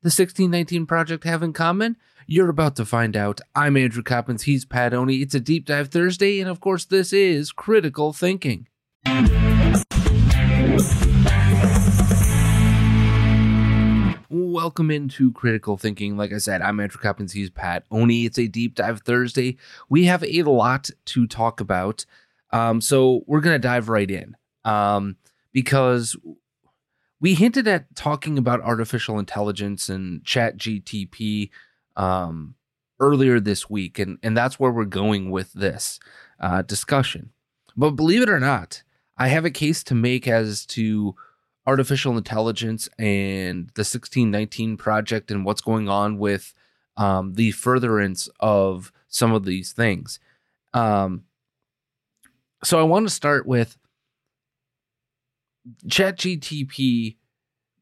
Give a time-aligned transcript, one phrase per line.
[0.00, 1.96] the 1619 Project have in common?
[2.24, 3.40] You're about to find out.
[3.56, 4.42] I'm Andrew Coppins.
[4.42, 5.16] He's Pat Oney.
[5.16, 8.68] It's a Deep Dive Thursday, and of course, this is Critical Thinking.
[14.30, 16.16] Welcome into Critical Thinking.
[16.16, 17.32] Like I said, I'm Andrew Coppins.
[17.32, 18.24] He's Pat Oney.
[18.24, 19.56] It's a Deep Dive Thursday.
[19.88, 22.06] We have a lot to talk about.
[22.52, 25.16] Um, so we're going to dive right in um,
[25.52, 26.16] because
[27.20, 31.50] we hinted at talking about artificial intelligence and chat GTP
[31.96, 32.54] um,
[33.00, 35.98] earlier this week, and and that's where we're going with this
[36.40, 37.30] uh, discussion.
[37.76, 38.82] But believe it or not,
[39.16, 41.14] I have a case to make as to
[41.66, 46.54] artificial intelligence and the 1619 project and what's going on with
[46.96, 50.18] um, the furtherance of some of these things.
[50.72, 51.24] Um,
[52.64, 53.76] so I want to start with
[55.86, 57.16] ChatGTP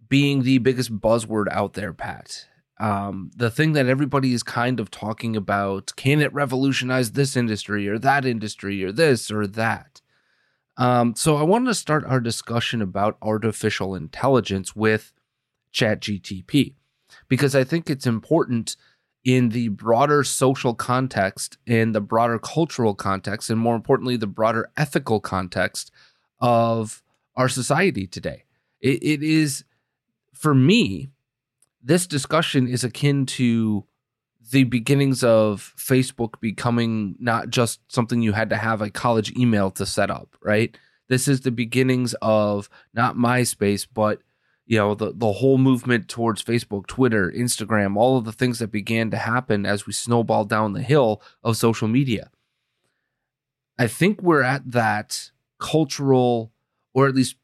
[0.08, 2.46] being the biggest buzzword out there, Pat.
[2.78, 7.88] Um, the thing that everybody is kind of talking about can it revolutionize this industry
[7.88, 10.02] or that industry or this or that?
[10.76, 15.14] Um, so i wanted to start our discussion about artificial intelligence with
[15.72, 16.74] chatgtp
[17.28, 18.76] because i think it's important
[19.24, 24.70] in the broader social context in the broader cultural context and more importantly the broader
[24.76, 25.90] ethical context
[26.40, 27.02] of
[27.36, 28.44] our society today
[28.80, 29.64] it, it is
[30.32, 31.10] for me
[31.82, 33.84] this discussion is akin to
[34.50, 39.70] the beginnings of Facebook becoming not just something you had to have a college email
[39.72, 40.76] to set up, right?
[41.08, 44.20] This is the beginnings of not MySpace, but
[44.66, 48.72] you know the the whole movement towards Facebook, Twitter, Instagram, all of the things that
[48.72, 52.30] began to happen as we snowballed down the hill of social media.
[53.78, 55.30] I think we're at that
[55.60, 56.52] cultural
[56.96, 57.36] or at least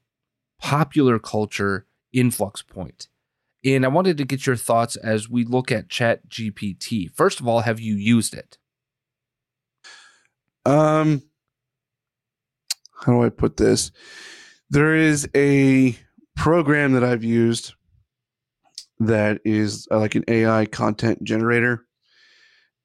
[0.58, 3.08] popular culture influx point.
[3.64, 7.10] And I wanted to get your thoughts as we look at Chat GPT.
[7.12, 8.56] First of all, have you used it?
[10.64, 11.22] Um,
[13.00, 13.92] how do I put this?
[14.70, 15.96] There is a
[16.34, 17.74] program that I've used
[19.00, 21.84] that is uh, like an AI content generator.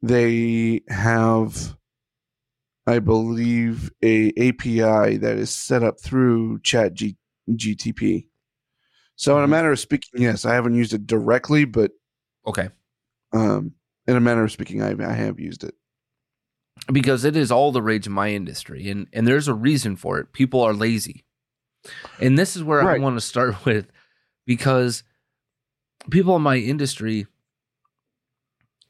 [0.02, 1.77] They have,
[2.88, 7.18] I believe, a API that is set up through Chat G-
[7.52, 8.28] GTP.
[9.18, 9.52] So in a mm-hmm.
[9.52, 11.92] manner of speaking, yes, I haven't used it directly, but
[12.46, 12.70] okay.
[13.34, 13.74] Um,
[14.08, 15.76] in a manner of speaking, I, I have used it
[16.92, 20.20] because it is all the rage in my industry, and and there's a reason for
[20.20, 20.32] it.
[20.32, 21.26] People are lazy,
[22.20, 23.00] and this is where right.
[23.00, 23.88] I want to start with
[24.46, 25.04] because
[26.10, 27.28] people in my industry.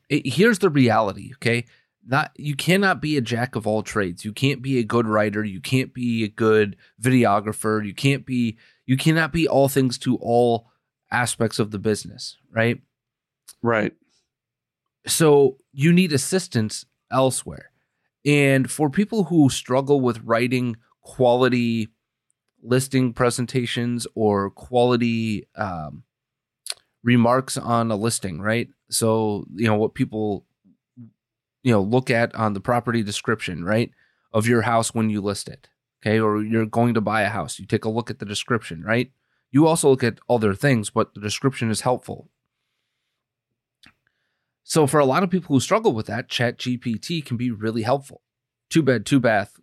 [0.10, 1.66] It, here's the reality, okay?
[2.10, 4.24] Not you cannot be a jack of all trades.
[4.24, 5.44] You can't be a good writer.
[5.44, 7.86] You can't be a good videographer.
[7.86, 10.70] You can't be you cannot be all things to all
[11.12, 12.82] aspects of the business, right?
[13.62, 13.94] Right.
[15.06, 17.72] So you need assistance elsewhere.
[18.26, 21.90] And for people who struggle with writing quality
[22.62, 26.04] listing presentations or quality um,
[27.04, 28.68] remarks on a listing, right?
[28.90, 30.46] So, you know, what people,
[31.68, 33.92] you know, look at on the property description, right?
[34.32, 35.70] Of your house when you list it
[36.08, 38.84] okay, or you're going to buy a house, you take a look at the description,
[38.84, 39.12] right?
[39.52, 42.30] You also look at other things, but the description is helpful.
[44.64, 47.84] So for a lot of people who struggle with that, Chat GPT can be really
[47.84, 48.22] helpful.
[48.70, 49.60] Two bed, two bath,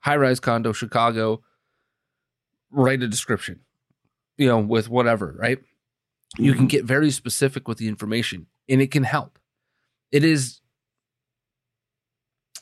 [0.00, 1.42] high rise condo, Chicago.
[2.70, 3.60] Write a description,
[4.36, 5.58] you know, with whatever, right?
[6.36, 6.68] You can mm-hmm.
[6.68, 9.38] get very specific with the information and it can help.
[10.12, 10.57] It is,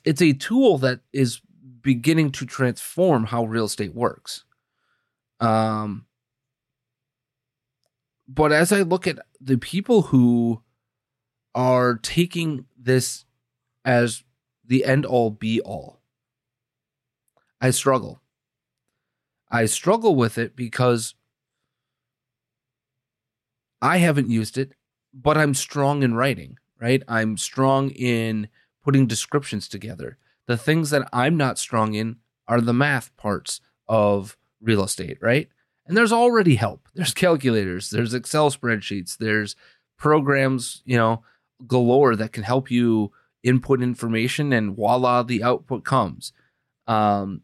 [0.07, 1.43] it's a tool that is
[1.83, 4.45] beginning to transform how real estate works.
[5.41, 6.07] Um,
[8.29, 10.63] but as I look at the people who
[11.55, 13.25] are taking this
[13.85, 14.23] as
[14.65, 16.01] the end all be all,
[17.61, 18.21] I struggle.
[19.51, 21.15] I struggle with it because
[23.83, 24.73] I haven't used it,
[25.13, 27.03] but I'm strong in writing, right?
[27.09, 28.49] I'm strong in
[28.87, 30.17] putting descriptions together.
[30.47, 35.49] The things that I'm not strong in are the math parts of real estate, right?
[35.89, 36.89] And there's already help.
[36.95, 39.57] There's calculators, there's Excel spreadsheets, there's
[39.99, 41.25] programs, you know,
[41.67, 43.11] galore that can help you
[43.43, 46.33] input information and voila, the output comes.
[46.87, 47.43] Um,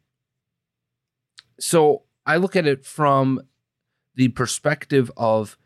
[1.59, 3.41] so I look at it from
[4.15, 5.59] the perspective of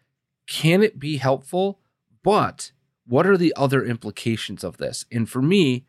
[0.46, 1.81] can it be helpful,
[2.23, 2.73] but
[3.06, 5.04] what are the other implications of this?
[5.10, 5.86] And for me,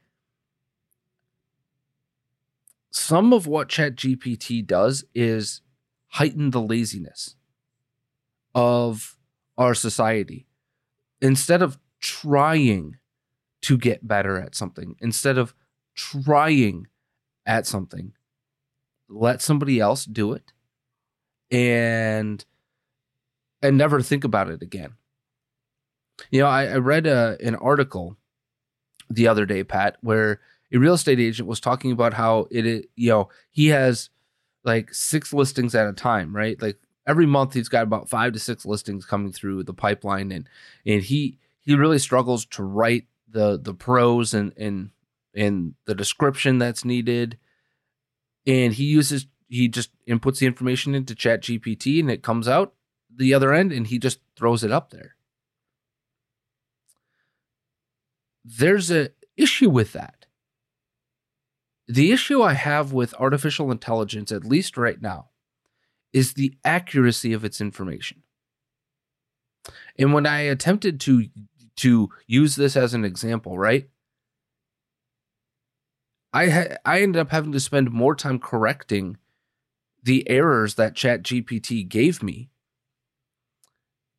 [2.92, 5.62] some of what ChatGPT does is
[6.08, 7.36] heighten the laziness
[8.56, 9.18] of
[9.58, 10.48] our society.
[11.22, 12.98] Instead of trying
[13.62, 15.54] to get better at something, instead of
[15.96, 16.88] trying
[17.46, 18.14] at something,
[19.10, 20.52] let somebody else do it
[21.50, 22.46] and
[23.62, 24.94] and never think about it again.
[26.32, 28.18] You know, I, I read a, an article
[29.10, 30.40] the other day, Pat, where
[30.72, 34.10] a real estate agent was talking about how it, you know, he has
[34.64, 36.62] like six listings at a time, right?
[36.62, 36.78] Like
[37.08, 40.48] every month he's got about five to six listings coming through the pipeline, and
[40.86, 44.90] and he he really struggles to write the the pros and and
[45.34, 47.38] and the description that's needed,
[48.46, 52.74] and he uses he just inputs the information into Chat GPT and it comes out
[53.16, 55.16] the other end, and he just throws it up there.
[58.48, 60.26] There's a issue with that.
[61.88, 65.30] The issue I have with artificial intelligence, at least right now,
[66.14, 68.24] is the accuracy of its information.
[69.98, 71.26] And when I attempted to
[71.78, 73.90] to use this as an example, right?
[76.34, 79.18] I ha- I ended up having to spend more time correcting
[80.02, 82.50] the errors that ChatGPT gave me.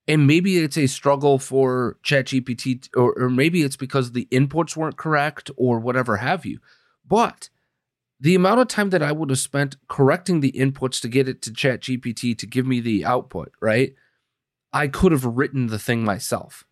[0.08, 4.96] And maybe it's a struggle for ChatGPT, or, or maybe it's because the inputs weren't
[4.96, 6.60] correct or whatever have you.
[7.06, 7.50] But
[8.18, 11.42] the amount of time that I would have spent correcting the inputs to get it
[11.42, 13.94] to ChatGPT to give me the output, right?
[14.72, 16.64] I could have written the thing myself.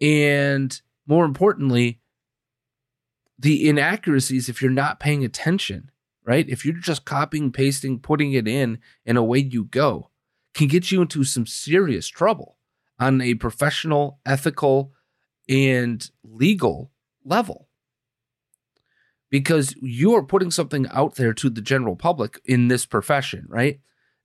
[0.00, 2.00] And more importantly,
[3.38, 5.90] the inaccuracies, if you're not paying attention,
[6.22, 6.46] right?
[6.48, 10.10] If you're just copying, pasting, putting it in, and away you go,
[10.56, 12.56] can get you into some serious trouble
[12.98, 14.92] on a professional, ethical,
[15.50, 16.90] and legal
[17.24, 17.68] level
[19.28, 23.80] because you are putting something out there to the general public in this profession, right?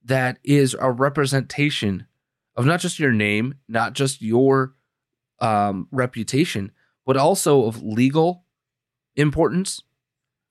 [0.06, 2.07] That is a representation
[2.56, 4.74] of not just your name, not just your
[5.39, 6.72] um, reputation,
[7.06, 8.45] but also of legal
[9.18, 9.84] importance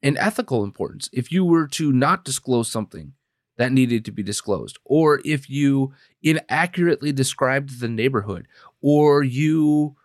[0.03, 1.09] and ethical importance.
[1.11, 3.15] If you were to not disclose something
[3.61, 5.93] that needed to be disclosed, or if you
[6.23, 8.49] inaccurately described the neighborhood,
[8.81, 9.97] or you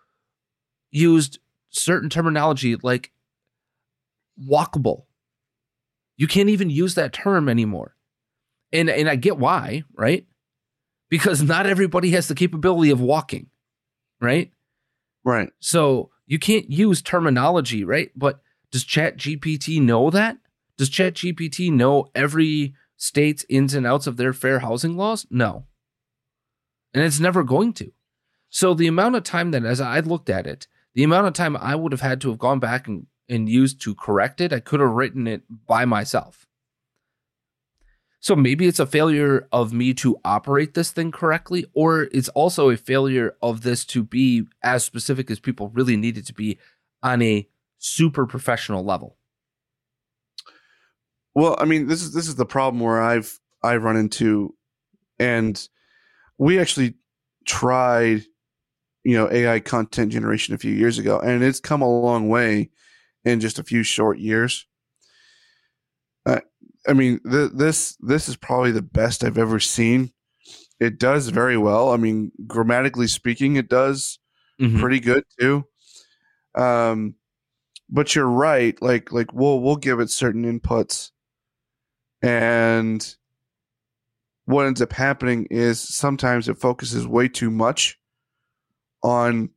[0.90, 1.38] used
[1.70, 3.12] certain terminology like
[4.38, 5.04] walkable.
[6.18, 7.96] You can't even use that term anymore.
[8.74, 10.26] And and I get why, right?
[11.08, 13.46] Because not everybody has the capability of walking,
[14.20, 14.52] right?
[15.24, 15.48] Right.
[15.60, 18.10] So you can't use terminology, right?
[18.14, 20.36] But does Chat GPT know that?
[20.76, 25.26] Does Chat GPT know every state's ins and outs of their fair housing laws?
[25.30, 25.66] No.
[26.94, 27.92] And it's never going to.
[28.48, 31.56] So the amount of time that as I looked at it, the amount of time
[31.56, 34.60] I would have had to have gone back and and used to correct it, I
[34.60, 36.46] could have written it by myself.
[38.20, 42.70] So maybe it's a failure of me to operate this thing correctly, or it's also
[42.70, 46.58] a failure of this to be as specific as people really need it to be
[47.02, 47.48] on a
[47.78, 49.16] super professional level.
[51.36, 54.54] Well, I mean, this is this is the problem where I've I've run into,
[55.18, 55.68] and
[56.38, 56.94] we actually
[57.44, 58.22] tried,
[59.04, 62.70] you know, AI content generation a few years ago, and it's come a long way
[63.26, 64.66] in just a few short years.
[66.24, 66.40] Uh,
[66.88, 70.12] I mean, th- this this is probably the best I've ever seen.
[70.80, 71.90] It does very well.
[71.90, 74.18] I mean, grammatically speaking, it does
[74.58, 74.80] mm-hmm.
[74.80, 75.66] pretty good too.
[76.54, 77.16] Um,
[77.90, 78.80] but you're right.
[78.80, 81.10] Like like we'll we'll give it certain inputs,
[82.22, 83.16] and
[84.46, 87.98] what ends up happening is sometimes it focuses way too much
[89.02, 89.50] on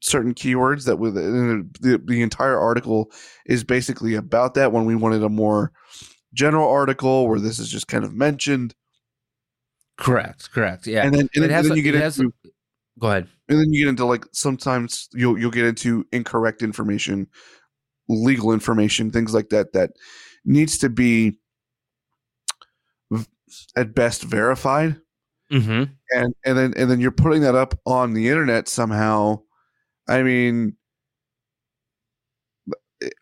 [0.00, 3.10] certain keywords that with the, the entire article
[3.46, 5.72] is basically about that when we wanted a more
[6.34, 8.74] general article where this is just kind of mentioned.
[9.96, 11.04] Correct correct yeah.
[11.04, 12.48] And then, and then, and then you get into a,
[12.98, 13.28] go ahead.
[13.48, 17.28] And then you get into like sometimes you'll you'll get into incorrect information
[18.08, 19.92] legal information things like that that
[20.44, 21.38] needs to be
[23.76, 24.96] at best verified
[25.50, 25.84] mm-hmm.
[26.14, 29.38] and and then and then you're putting that up on the internet somehow
[30.08, 30.76] I mean,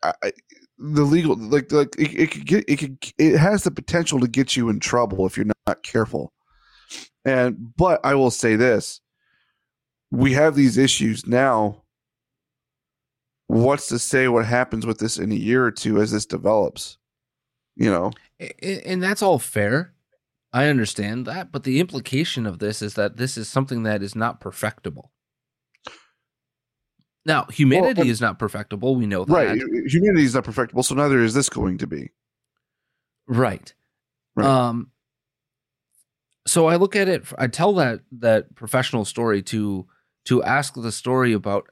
[0.02, 0.32] I, I,
[0.78, 4.28] the legal like like it, it could get it could it has the potential to
[4.28, 6.32] get you in trouble if you're not careful.
[7.24, 9.00] And but I will say this:
[10.10, 11.82] we have these issues now.
[13.46, 16.96] What's to say what happens with this in a year or two as this develops?
[17.76, 18.12] You know,
[18.62, 19.94] and that's all fair.
[20.52, 24.14] I understand that, but the implication of this is that this is something that is
[24.14, 25.10] not perfectible.
[27.24, 28.96] Now, humanity well, is not perfectible.
[28.96, 29.32] We know that.
[29.32, 29.62] Right.
[29.86, 32.10] Humanity is not perfectible, so neither is this going to be.
[33.26, 33.72] Right.
[34.34, 34.46] right.
[34.46, 34.90] Um
[36.44, 39.86] so I look at it I tell that that professional story to
[40.24, 41.68] to ask the story about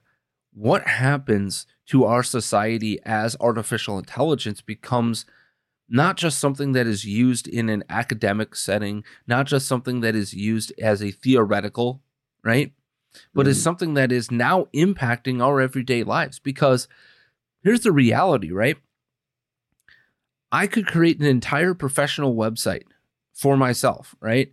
[0.52, 5.26] what happens to our society as artificial intelligence becomes
[5.90, 10.32] not just something that is used in an academic setting, not just something that is
[10.32, 12.00] used as a theoretical,
[12.44, 12.73] right?
[13.35, 13.50] But mm.
[13.50, 16.38] is something that is now impacting our everyday lives.
[16.38, 16.87] Because
[17.62, 18.76] here's the reality, right?
[20.52, 22.85] I could create an entire professional website
[23.35, 24.52] for myself, right?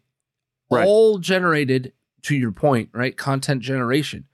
[0.72, 0.88] right.
[0.88, 3.16] All generated to your point, right?
[3.16, 4.26] Content generation.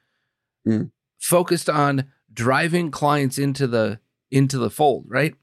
[0.66, 0.92] Mm.
[1.20, 4.00] Focused on driving clients into the
[4.32, 5.36] into the fold, right?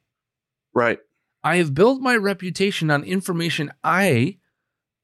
[0.75, 0.99] Right.
[1.43, 4.39] I have built my reputation on information I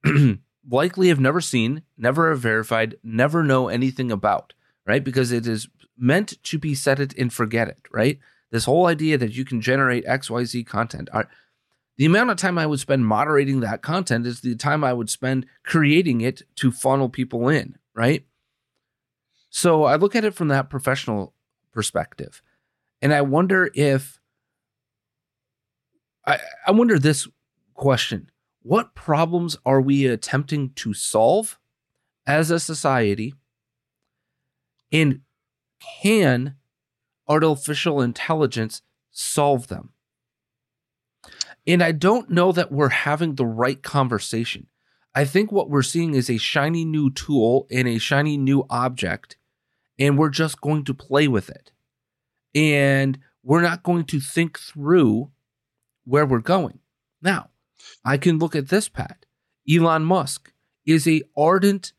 [0.70, 4.52] likely have never seen, never have verified, never know anything about,
[4.86, 5.02] right?
[5.02, 8.18] Because it is meant to be set it and forget it, right?
[8.50, 11.08] This whole idea that you can generate XYZ content.
[11.12, 11.28] Are,
[11.96, 15.08] the amount of time I would spend moderating that content is the time I would
[15.08, 18.26] spend creating it to funnel people in, right?
[19.48, 21.32] So I look at it from that professional
[21.72, 22.42] perspective.
[23.00, 24.20] And I wonder if
[26.26, 27.28] I, I wonder this
[27.74, 28.30] question
[28.62, 31.58] What problems are we attempting to solve
[32.26, 33.34] as a society?
[34.92, 35.20] And
[36.02, 36.56] can
[37.28, 39.90] artificial intelligence solve them?
[41.66, 44.68] And I don't know that we're having the right conversation.
[45.14, 49.36] I think what we're seeing is a shiny new tool and a shiny new object,
[49.98, 51.72] and we're just going to play with it.
[52.54, 55.30] And we're not going to think through
[56.06, 56.78] where we're going.
[57.20, 57.50] Now,
[58.04, 59.26] I can look at this, Pat.
[59.70, 60.52] Elon Musk
[60.86, 61.92] is a ardent,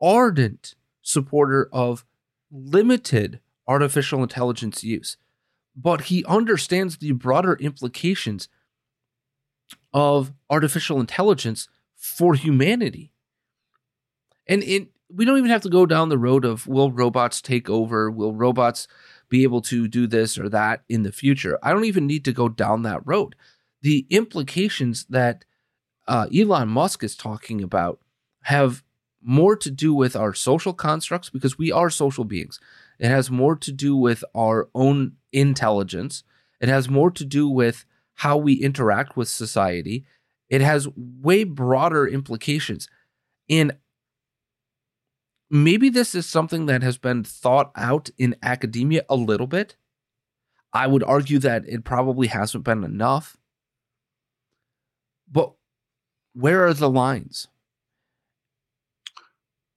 [0.00, 2.04] ardent supporter of
[2.50, 5.16] limited artificial intelligence use,
[5.74, 8.48] but he understands the broader implications
[9.92, 13.12] of artificial intelligence for humanity.
[14.46, 17.68] And it, we don't even have to go down the road of will robots take
[17.68, 18.10] over?
[18.10, 18.88] Will robots
[19.28, 21.58] be able to do this or that in the future.
[21.62, 23.36] I don't even need to go down that road.
[23.82, 25.44] The implications that
[26.06, 28.00] uh, Elon Musk is talking about
[28.42, 28.82] have
[29.22, 32.58] more to do with our social constructs because we are social beings.
[32.98, 36.24] It has more to do with our own intelligence.
[36.60, 40.04] It has more to do with how we interact with society.
[40.48, 42.88] It has way broader implications.
[43.50, 43.72] And
[45.50, 49.76] maybe this is something that has been thought out in academia a little bit.
[50.72, 53.36] I would argue that it probably hasn't been enough.
[55.30, 55.52] But
[56.34, 57.48] where are the lines?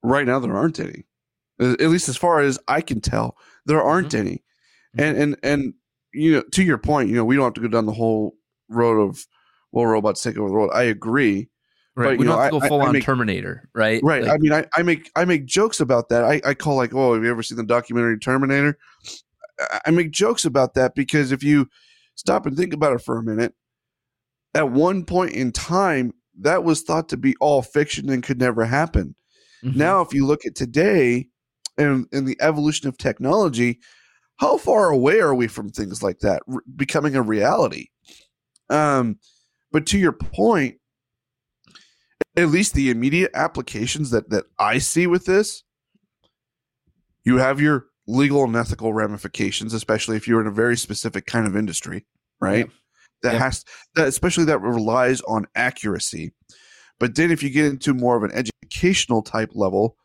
[0.04, 1.06] Right now, there aren't any.
[1.60, 4.28] At least as far as I can tell, there aren't mm-hmm.
[4.28, 4.44] any.
[4.98, 5.74] And and and
[6.14, 8.36] you know, to your point, you know, we don't have to go down the whole
[8.68, 9.26] road of
[9.72, 10.72] will robots take over the world.
[10.74, 11.50] I agree.
[12.02, 12.12] Right.
[12.12, 14.02] But, we don't know, have to go full I, on make, Terminator, right?
[14.04, 14.24] Right.
[14.24, 16.24] Like, I mean, I, I make I make jokes about that.
[16.24, 18.78] I, I call like, oh, have you ever seen the documentary Terminator?
[19.86, 21.70] I make jokes about that because if you
[22.16, 23.54] stop and think about it for a minute,
[24.54, 28.66] at one point in time, that was thought to be all fiction and could never
[28.66, 29.16] happen.
[29.64, 29.78] Mm-hmm.
[29.78, 31.28] Now, if you look at today
[31.78, 33.80] and, and the evolution of technology,
[34.38, 37.90] how far away are we from things like that r- becoming a reality?
[38.70, 39.20] Um,
[39.72, 40.78] but to your point,
[42.36, 45.64] at least the immediate applications that that I see with this,
[47.24, 51.48] you have your legal and ethical ramifications, especially if you're in a very specific kind
[51.48, 52.06] of industry,
[52.40, 52.68] right?
[52.68, 52.74] Yeah.
[53.24, 53.40] That yeah.
[53.40, 56.34] has that especially that relies on accuracy.
[57.00, 59.98] But then if you get into more of an educational type level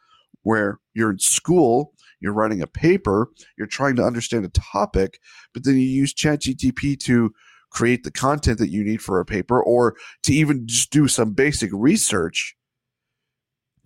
[0.42, 5.20] where you're in school, you're writing a paper, you're trying to understand a topic,
[5.52, 7.32] but then you use ChatGTP to
[7.76, 11.32] create the content that you need for a paper or to even just do some
[11.32, 12.56] basic research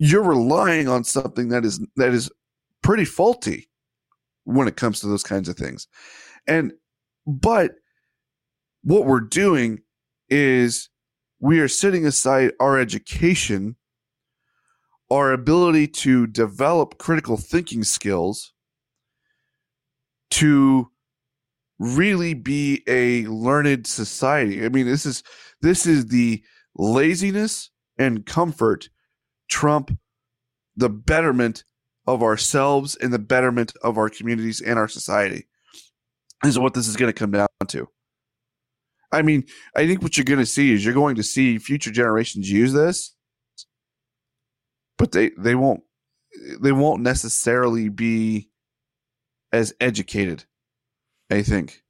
[0.03, 2.31] you're relying on something that is that is
[2.81, 3.69] pretty faulty
[4.45, 5.87] when it comes to those kinds of things.
[6.47, 6.73] And
[7.27, 7.73] but
[8.83, 9.81] what we're doing
[10.27, 10.89] is
[11.39, 13.75] we are setting aside our education
[15.11, 18.53] our ability to develop critical thinking skills
[20.31, 20.90] to
[21.81, 24.63] really be a learned society.
[24.63, 25.23] I mean, this is
[25.61, 26.43] this is the
[26.75, 28.89] laziness and comfort
[29.49, 29.91] trump
[30.77, 31.63] the betterment
[32.07, 35.47] of ourselves and the betterment of our communities and our society
[36.45, 37.87] is what this is going to come down to.
[39.11, 39.43] I mean,
[39.75, 42.73] I think what you're going to see is you're going to see future generations use
[42.73, 43.13] this,
[44.97, 45.81] but they they won't
[46.61, 48.49] they won't necessarily be
[49.51, 50.45] as educated.
[51.31, 51.81] I think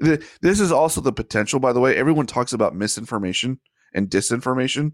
[0.00, 1.60] this is also the potential.
[1.60, 3.60] By the way, everyone talks about misinformation
[3.94, 4.92] and disinformation.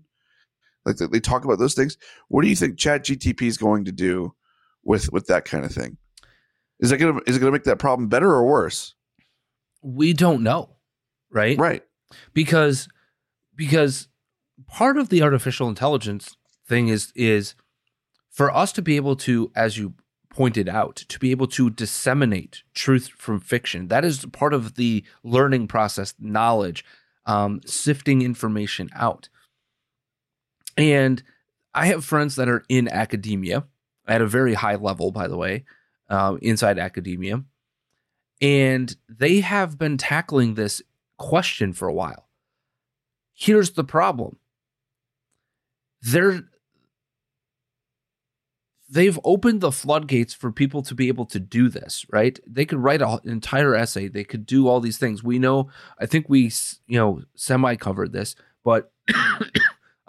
[0.84, 1.96] Like they talk about those things.
[2.28, 4.34] What do you think Chat GTP is going to do
[4.84, 5.98] with with that kind of thing?
[6.78, 8.94] Is it gonna is it gonna make that problem better or worse?
[9.82, 10.76] We don't know,
[11.30, 11.58] right?
[11.58, 11.82] Right.
[12.32, 12.88] Because
[13.54, 14.08] because
[14.66, 17.54] part of the artificial intelligence thing is is
[18.30, 19.94] for us to be able to, as you
[20.30, 23.88] pointed out, to be able to disseminate truth from fiction.
[23.88, 26.84] That is part of the learning process, knowledge,
[27.26, 29.28] um, sifting information out.
[30.76, 31.22] And
[31.74, 33.64] I have friends that are in academia
[34.06, 35.64] at a very high level, by the way,
[36.08, 37.44] uh, inside academia.
[38.40, 40.80] And they have been tackling this
[41.18, 42.28] question for a while.
[43.34, 44.38] Here's the problem.
[46.02, 46.44] They're
[48.90, 52.38] they've opened the floodgates for people to be able to do this, right?
[52.46, 55.22] They could write an entire essay, they could do all these things.
[55.22, 55.68] We know,
[55.98, 56.50] I think we,
[56.86, 58.92] you know, semi covered this, but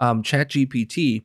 [0.00, 1.24] um, ChatGPT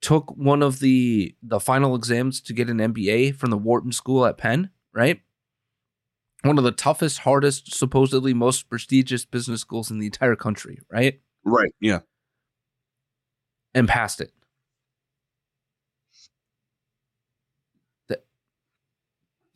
[0.00, 4.24] took one of the the final exams to get an MBA from the Wharton School
[4.26, 5.20] at Penn, right?
[6.42, 11.20] One of the toughest, hardest, supposedly most prestigious business schools in the entire country, right?
[11.44, 11.74] Right.
[11.80, 12.00] Yeah.
[13.74, 14.32] And passed it.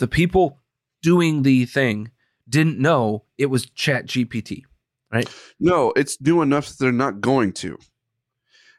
[0.00, 0.58] The people
[1.02, 2.10] doing the thing
[2.48, 4.64] didn't know it was Chat GPT,
[5.12, 5.28] right?
[5.60, 7.78] No, it's new enough that they're not going to.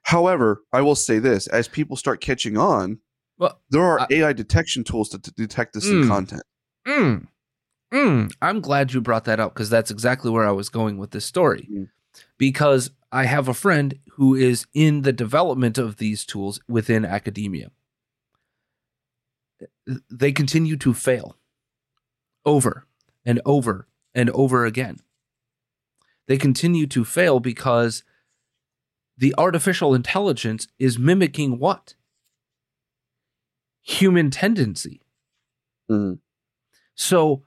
[0.04, 3.00] However, I will say this: as people start catching on,
[3.38, 6.44] well, there are AI detection tools to, to detect this mm, in content.
[6.88, 7.28] Mm,
[7.94, 11.12] mm, I'm glad you brought that up because that's exactly where I was going with
[11.12, 11.70] this story.
[11.72, 11.90] Mm.
[12.38, 17.70] Because I have a friend who is in the development of these tools within academia.
[20.10, 21.38] They continue to fail
[22.46, 22.86] over
[23.26, 25.00] and over and over again.
[26.28, 28.04] They continue to fail because
[29.18, 31.96] the artificial intelligence is mimicking what?
[33.84, 35.02] Human tendency.
[35.90, 36.20] Mm.
[36.96, 37.44] So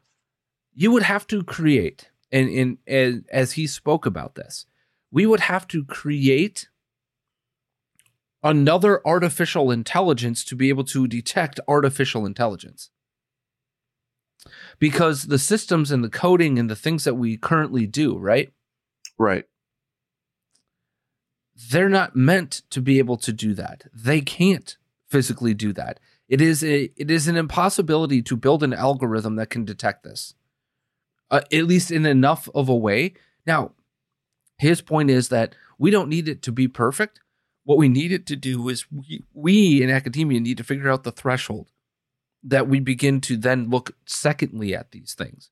[0.74, 4.66] you would have to create, and, and, and as he spoke about this,
[5.10, 6.68] we would have to create
[8.44, 12.90] another artificial intelligence to be able to detect artificial intelligence.
[14.78, 18.52] Because the systems and the coding and the things that we currently do, right?
[19.18, 19.46] Right
[21.54, 23.84] they're not meant to be able to do that.
[23.92, 24.76] They can't
[25.08, 26.00] physically do that.
[26.28, 30.34] It is a it is an impossibility to build an algorithm that can detect this,
[31.30, 33.14] uh, at least in enough of a way.
[33.46, 33.72] Now,
[34.58, 37.20] his point is that we don't need it to be perfect.
[37.64, 41.04] What we need it to do is we, we in academia need to figure out
[41.04, 41.70] the threshold
[42.42, 45.50] that we begin to then look secondly at these things.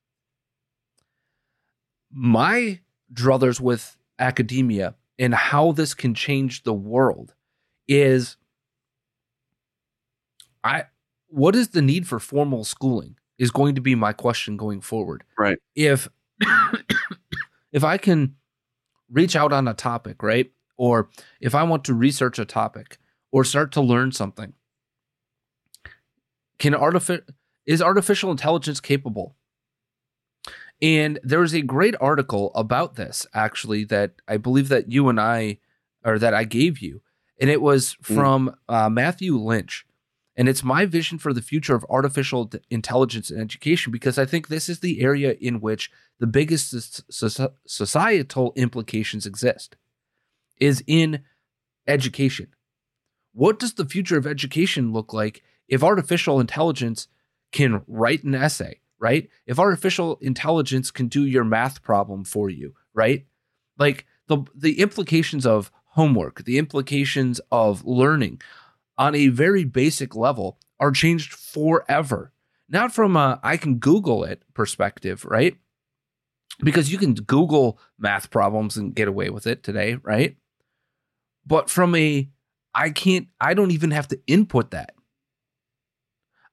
[2.11, 2.79] My
[3.11, 7.33] druthers with academia and how this can change the world
[7.87, 8.37] is
[10.63, 10.85] I
[11.27, 15.23] what is the need for formal schooling is going to be my question going forward.
[15.37, 15.57] Right.
[15.75, 16.07] If
[17.71, 18.35] if I can
[19.11, 20.51] reach out on a topic, right?
[20.77, 21.09] Or
[21.39, 22.97] if I want to research a topic
[23.31, 24.53] or start to learn something,
[26.59, 27.25] can artificial
[27.65, 29.35] is artificial intelligence capable
[30.83, 35.19] and there was a great article about this actually that I believe that you and
[35.19, 35.59] I,
[36.03, 37.01] or that I gave you,
[37.39, 38.15] and it was mm.
[38.15, 39.85] from uh, Matthew Lynch.
[40.35, 44.47] And it's my vision for the future of artificial intelligence in education because I think
[44.47, 47.03] this is the area in which the biggest
[47.67, 49.75] societal implications exist
[50.63, 51.23] is in
[51.87, 52.47] education.
[53.33, 57.07] What does the future of education look like if artificial intelligence
[57.51, 59.29] can write an essay, right?
[59.45, 63.25] If artificial intelligence can do your math problem for you, right?
[63.77, 68.41] Like the the implications of homework, the implications of learning
[68.97, 72.31] on a very basic level are changed forever.
[72.69, 75.57] Not from a I can Google it perspective, right?
[76.59, 80.37] Because you can Google math problems and get away with it today, right?
[81.45, 82.29] But from a
[82.73, 84.95] I can't I don't even have to input that.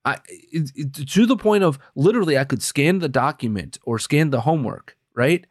[0.04, 4.30] I, it, it, to the point of literally, I could scan the document or scan
[4.30, 5.46] the homework, right?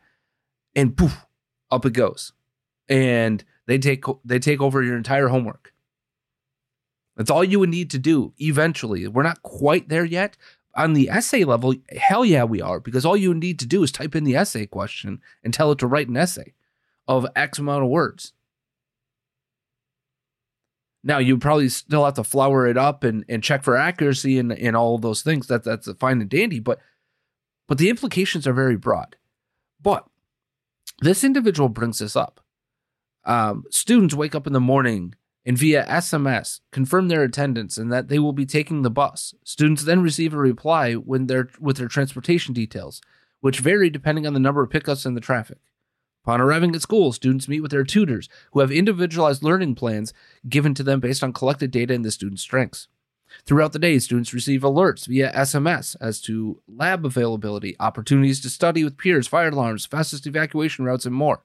[0.75, 1.25] And poof,
[1.69, 2.34] up it goes,
[2.88, 5.73] and they take they take over your entire homework.
[7.15, 9.08] That's all you would need to do eventually.
[9.08, 10.38] We're not quite there yet.
[10.75, 13.91] On the essay level, hell yeah, we are, because all you need to do is
[13.91, 16.54] type in the essay question and tell it to write an essay
[17.08, 18.34] of X amount of words.
[21.10, 24.52] Now you probably still have to flower it up and, and check for accuracy and,
[24.52, 25.48] and all those things.
[25.48, 26.80] That that's fine and dandy, but
[27.67, 29.15] but the implications are very broad.
[29.82, 30.06] But
[31.02, 32.41] this individual brings this up.
[33.26, 38.10] Um, students wake up in the morning and via SMS confirm their attendance and that
[38.10, 39.34] they will be taking the bus.
[39.43, 43.02] Students then receive a reply when they're with their transportation details,
[43.39, 45.58] which vary depending on the number of pickups and the traffic.
[46.23, 50.13] Upon arriving at school, students meet with their tutors, who have individualized learning plans
[50.47, 52.88] given to them based on collected data and the student's strengths.
[53.45, 58.84] Throughout the day, students receive alerts via SMS as to lab availability, opportunities to study
[58.84, 61.43] with peers, fire alarms, fastest evacuation routes, and more.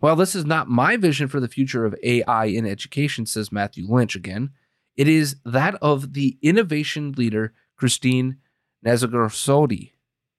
[0.00, 3.86] While this is not my vision for the future of AI in education, says Matthew
[3.86, 4.50] Lynch again,
[4.96, 8.38] it is that of the innovation leader Christine
[8.84, 9.92] Nazargodsky,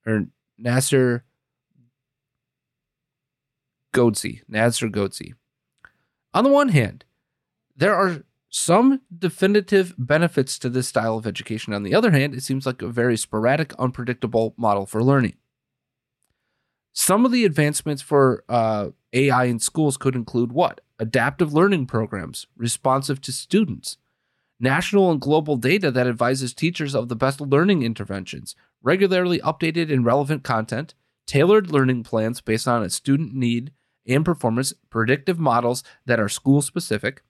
[0.05, 1.25] or Nasser
[3.95, 5.33] Godsey, Nasser Godsey.
[6.33, 7.05] On the one hand,
[7.75, 11.73] there are some definitive benefits to this style of education.
[11.73, 15.35] On the other hand, it seems like a very sporadic, unpredictable model for learning.
[16.93, 20.79] Some of the advancements for uh, AI in schools could include what?
[20.99, 23.97] Adaptive learning programs responsive to students,
[24.59, 30.05] national and global data that advises teachers of the best learning interventions, regularly updated and
[30.05, 30.93] relevant content,
[31.27, 33.71] tailored learning plans based on a student need
[34.07, 37.23] and performance, predictive models that are school specific.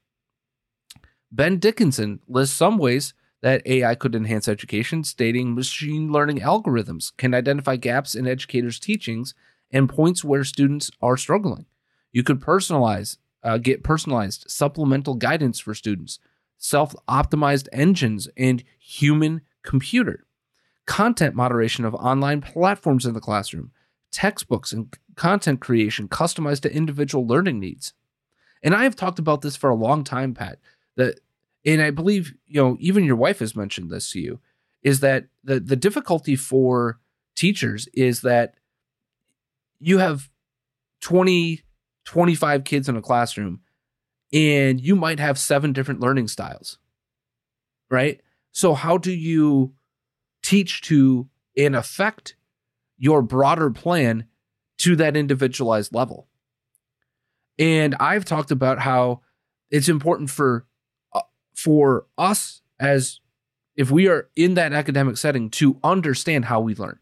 [1.32, 7.34] Ben Dickinson lists some ways that AI could enhance education, stating machine learning algorithms can
[7.34, 9.34] identify gaps in educators' teachings
[9.72, 11.66] and points where students are struggling.
[12.12, 16.20] You could personalize, uh, get personalized supplemental guidance for students,
[16.58, 20.26] self optimized engines, and human computer.
[20.86, 23.72] Content moderation of online platforms in the classroom,
[24.12, 27.94] textbooks and content creation customized to individual learning needs.
[28.64, 30.60] And I have talked about this for a long time, Pat.
[30.96, 31.20] That,
[31.66, 34.40] and I believe you know even your wife has mentioned this to you,
[34.84, 37.00] is that the the difficulty for
[37.36, 38.56] teachers is that
[39.80, 40.30] you have
[41.02, 41.62] 20,
[42.06, 43.60] 25 kids in a classroom
[44.34, 46.78] and you might have seven different learning styles,
[47.90, 48.22] right?
[48.52, 49.74] So, how do you
[50.42, 52.36] teach to and affect
[52.98, 54.26] your broader plan
[54.86, 56.28] to that individualized level?
[57.58, 59.22] And I've talked about how
[59.72, 60.68] it's important for
[61.12, 61.22] uh,
[61.56, 63.20] for us as
[63.76, 67.00] if we are in that academic setting to understand how we learn.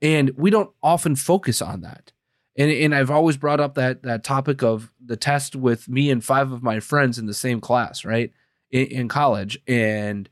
[0.00, 2.12] And we don't often focus on that.
[2.56, 6.24] And, and I've always brought up that that topic of the test with me and
[6.24, 8.32] five of my friends in the same class, right?
[8.70, 10.26] In, in college and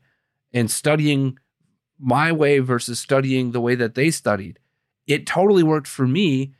[0.51, 1.37] and studying
[1.99, 4.57] my way versus studying the way that they studied.
[5.07, 6.53] It totally worked for me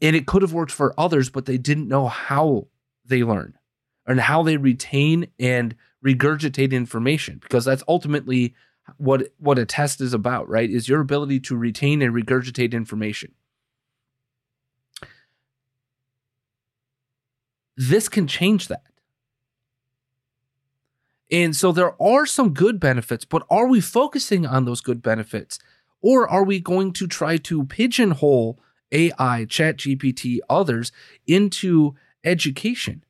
[0.00, 2.68] and it could have worked for others, but they didn't know how
[3.04, 3.58] they learn
[4.06, 8.54] and how they retain and regurgitate information because that's ultimately
[8.96, 10.70] what what a test is about, right?
[10.70, 13.32] Is your ability to retain and regurgitate information.
[17.76, 18.82] This can change that.
[21.30, 25.58] And so there are some good benefits, but are we focusing on those good benefits?
[26.02, 28.58] Or are we going to try to pigeonhole
[28.92, 30.92] AI, ChatGPT, others
[31.26, 33.04] into education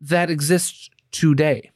[0.00, 1.72] that exists today?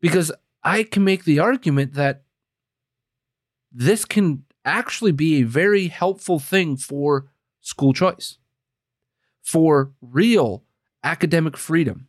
[0.00, 0.32] because
[0.62, 2.22] I can make the argument that
[3.72, 7.26] this can actually be a very helpful thing for
[7.60, 8.38] school choice,
[9.42, 10.64] for real
[11.04, 12.08] academic freedom.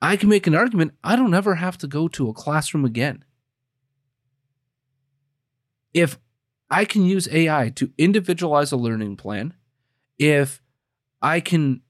[0.00, 3.24] I can make an argument I don't ever have to go to a classroom again.
[5.94, 6.18] If
[6.70, 9.54] I can use AI to individualize a learning plan,
[10.18, 10.62] if
[11.22, 11.82] I can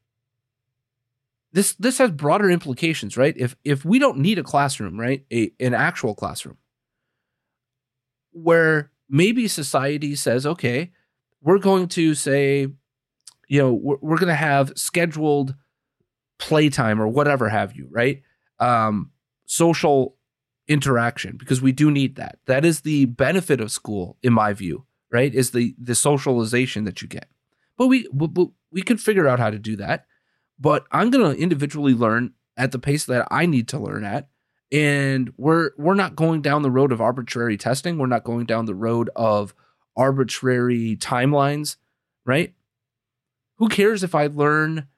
[1.53, 3.35] this this has broader implications, right?
[3.37, 6.59] If if we don't need a classroom, right, a, an actual classroom,
[8.33, 10.92] where maybe society says, okay,
[11.40, 12.69] we're going to say,
[13.49, 15.55] you know, we're, we're going to have scheduled
[16.38, 18.22] playtime or whatever have you, right?
[18.59, 19.11] Um,
[19.46, 20.16] social
[20.68, 22.38] interaction because we do need that.
[22.46, 25.35] That is the benefit of school, in my view, right?
[25.35, 27.29] Is the the socialization that you get.
[27.77, 30.07] But we but we can figure out how to do that
[30.59, 34.29] but I'm going to individually learn at the pace that I need to learn at.
[34.72, 37.99] And we're we're not going down the road of arbitrary testing.
[37.99, 39.55] We're not going down the road of
[39.96, 41.77] arbitrary timelines,
[42.25, 42.53] right?
[43.59, 44.88] Who cares if I learn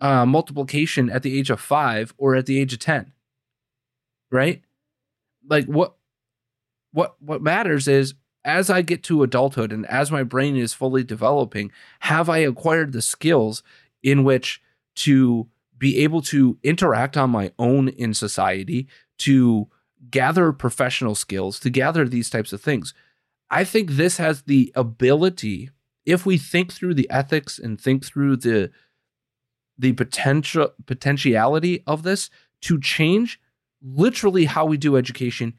[0.00, 3.12] uh, multiplication at the age of five or at the age of 10
[4.30, 4.62] right?
[5.48, 5.94] Like what
[6.92, 11.04] what what matters is as i get to adulthood and as my brain is fully
[11.04, 13.62] developing have i acquired the skills
[14.02, 14.62] in which
[14.94, 19.68] to be able to interact on my own in society to
[20.10, 22.94] gather professional skills to gather these types of things?
[23.50, 25.70] I think this has the ability
[26.04, 28.70] if we think through the ethics and think through the
[29.78, 32.30] the potential potentiality of this
[32.62, 33.40] to change
[33.82, 35.54] literally how we do education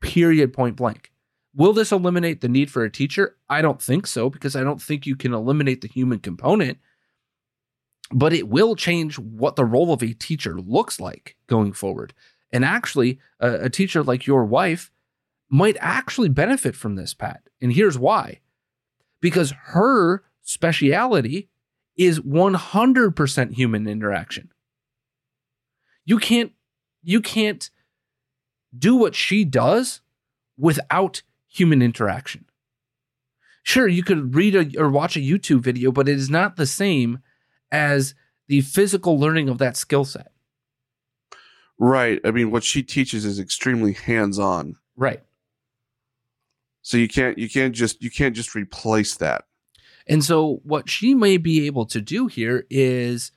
[0.00, 1.12] period point blank.
[1.54, 3.36] Will this eliminate the need for a teacher?
[3.48, 6.78] I don't think so because i don't think you can eliminate the human component
[8.12, 12.12] but it will change what the role of a teacher looks like going forward.
[12.52, 14.90] And actually a, a teacher like your wife
[15.48, 18.40] might actually benefit from this pat and here's why.
[19.20, 21.49] Because her speciality
[22.00, 24.50] is 100% human interaction.
[26.06, 26.52] You can't
[27.02, 27.70] you can't
[28.76, 30.00] do what she does
[30.56, 32.46] without human interaction.
[33.62, 36.66] Sure, you could read a, or watch a YouTube video, but it is not the
[36.66, 37.18] same
[37.70, 38.14] as
[38.48, 40.32] the physical learning of that skill set.
[41.78, 42.18] Right.
[42.24, 44.76] I mean, what she teaches is extremely hands-on.
[44.96, 45.22] Right.
[46.80, 49.44] So you can't you can't just you can't just replace that.
[50.10, 53.30] And so what she may be able to do here is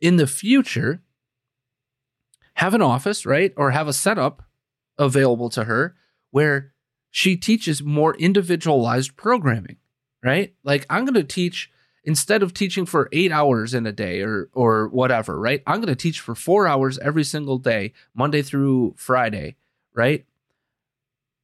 [0.00, 1.02] in the future
[2.54, 3.52] have an office, right?
[3.58, 4.42] Or have a setup
[4.96, 5.94] available to her
[6.30, 6.72] where
[7.10, 9.76] she teaches more individualized programming,
[10.24, 10.54] right?
[10.64, 11.70] Like I'm going to teach
[12.04, 15.62] instead of teaching for 8 hours in a day or or whatever, right?
[15.66, 19.56] I'm going to teach for 4 hours every single day, Monday through Friday,
[19.94, 20.24] right?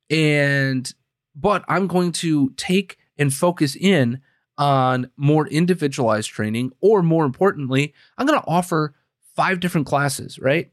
[0.08, 0.90] And
[1.34, 4.22] but I'm going to take and focus in
[4.58, 8.94] on more individualized training, or more importantly, I'm going to offer
[9.36, 10.70] five different classes, right?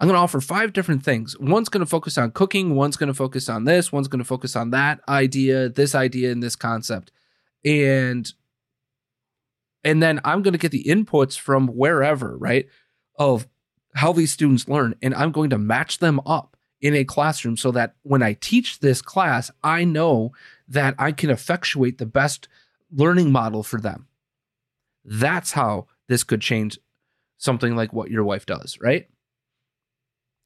[0.00, 1.38] I'm going to offer five different things.
[1.38, 4.24] One's going to focus on cooking, one's going to focus on this, one's going to
[4.24, 7.12] focus on that idea, this idea, and this concept.
[7.64, 8.32] And
[9.84, 12.66] and then I'm going to get the inputs from wherever, right?
[13.18, 13.46] Of
[13.94, 17.70] how these students learn and I'm going to match them up in a classroom so
[17.72, 20.32] that when I teach this class, I know
[20.68, 22.48] that I can effectuate the best
[22.90, 24.06] learning model for them.
[25.04, 26.78] That's how this could change
[27.36, 29.08] something like what your wife does, right?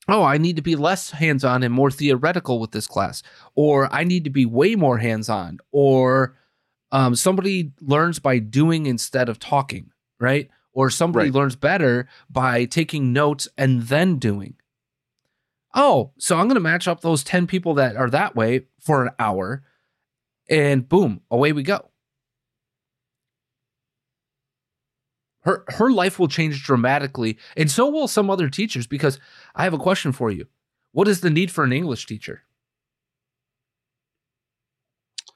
[0.08, 3.22] Oh, I need to be less hands on and more theoretical with this class,
[3.54, 6.36] or I need to be way more hands on, or
[6.90, 10.50] um, somebody learns by doing instead of talking, right?
[10.72, 11.34] Or somebody right.
[11.34, 14.56] learns better by taking notes and then doing.
[15.74, 19.06] Oh, so I'm going to match up those 10 people that are that way for
[19.06, 19.62] an hour,
[20.50, 21.91] and boom, away we go.
[25.42, 28.86] Her her life will change dramatically, and so will some other teachers.
[28.86, 29.18] Because
[29.54, 30.46] I have a question for you:
[30.92, 32.42] What is the need for an English teacher?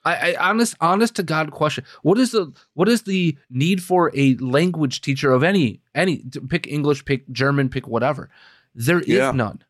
[0.04, 1.84] I, I honest honest to God question.
[2.02, 6.68] What is the what is the need for a language teacher of any any pick
[6.68, 8.30] English, pick German, pick whatever?
[8.74, 9.32] There is yeah.
[9.32, 9.64] none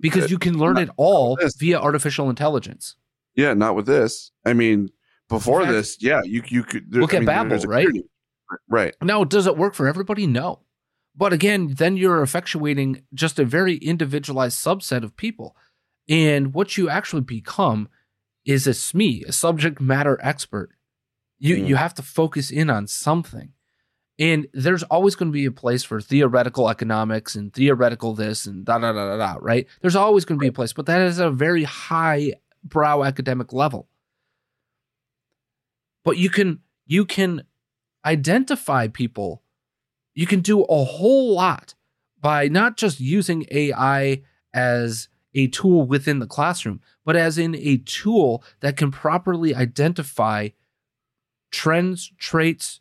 [0.00, 2.96] because uh, you can learn it all via artificial intelligence.
[3.36, 4.32] Yeah, not with this.
[4.44, 4.90] I mean,
[5.28, 7.86] before this, yeah, you you could there, look I at mean, Babbel, right?
[8.68, 8.94] Right.
[9.02, 10.26] Now, does it work for everybody?
[10.26, 10.60] No.
[11.14, 15.56] But again, then you're effectuating just a very individualized subset of people.
[16.08, 17.88] And what you actually become
[18.44, 20.70] is a SME, a subject matter expert.
[21.38, 21.68] You mm.
[21.68, 23.52] you have to focus in on something.
[24.18, 28.64] And there's always going to be a place for theoretical economics and theoretical this and
[28.64, 29.66] da da da da da, right?
[29.80, 32.32] There's always going to be a place, but that is a very high
[32.64, 33.88] brow academic level.
[36.04, 37.42] But you can you can
[38.08, 39.42] identify people.
[40.14, 41.74] You can do a whole lot
[42.20, 44.22] by not just using AI
[44.54, 50.48] as a tool within the classroom, but as in a tool that can properly identify
[51.52, 52.80] trends, traits,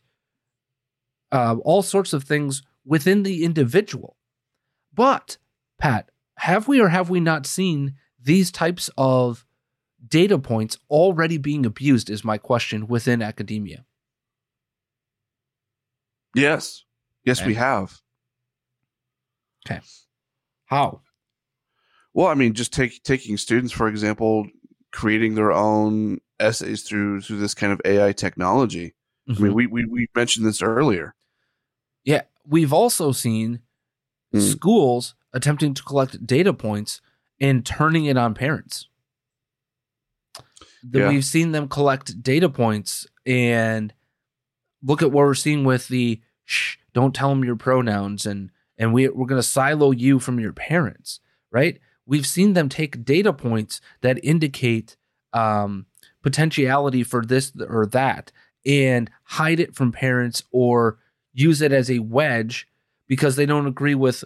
[1.32, 4.16] uh, all sorts of things within the individual.
[4.94, 5.38] But,
[5.78, 9.46] Pat, have we or have we not seen these types of
[10.08, 12.10] data points already being abused?
[12.10, 13.86] Is my question within academia.
[16.38, 16.84] Yes.
[17.26, 17.48] Yes, okay.
[17.48, 17.98] we have.
[19.66, 19.82] Okay.
[20.66, 21.02] How?
[22.14, 24.48] Well, I mean, just take taking students, for example,
[24.92, 28.96] creating their own essays through through this kind of AI technology.
[29.30, 29.32] Mm-hmm.
[29.32, 29.56] I mean, mm-hmm.
[29.56, 31.16] we, we we mentioned this earlier.
[32.04, 33.60] Yeah, we've also seen
[34.34, 34.42] mm.
[34.42, 37.02] schools attempting to collect data points
[37.40, 38.88] and turning it on parents.
[40.90, 41.10] Yeah.
[41.10, 43.94] We've seen them collect data points and
[44.82, 48.94] look at what we're seeing with the shh, don't tell them your pronouns and and
[48.94, 51.20] we, we're going to silo you from your parents,
[51.52, 51.80] right?
[52.06, 54.98] We've seen them take data points that indicate
[55.34, 55.88] um,
[56.22, 58.32] potentiality for this or that
[58.66, 61.00] and hide it from parents or
[61.34, 62.68] use it as a wedge
[63.08, 64.24] because they don't agree with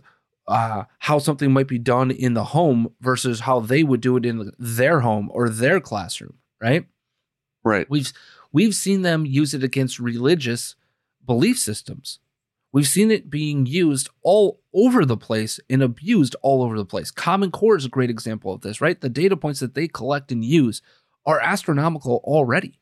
[0.47, 4.25] uh, how something might be done in the home versus how they would do it
[4.25, 6.85] in their home or their classroom, right?
[7.63, 7.89] Right.
[7.89, 8.11] We've
[8.51, 10.75] we've seen them use it against religious
[11.25, 12.19] belief systems.
[12.73, 17.11] We've seen it being used all over the place and abused all over the place.
[17.11, 18.99] Common Core is a great example of this, right?
[18.99, 20.81] The data points that they collect and use
[21.25, 22.79] are astronomical already.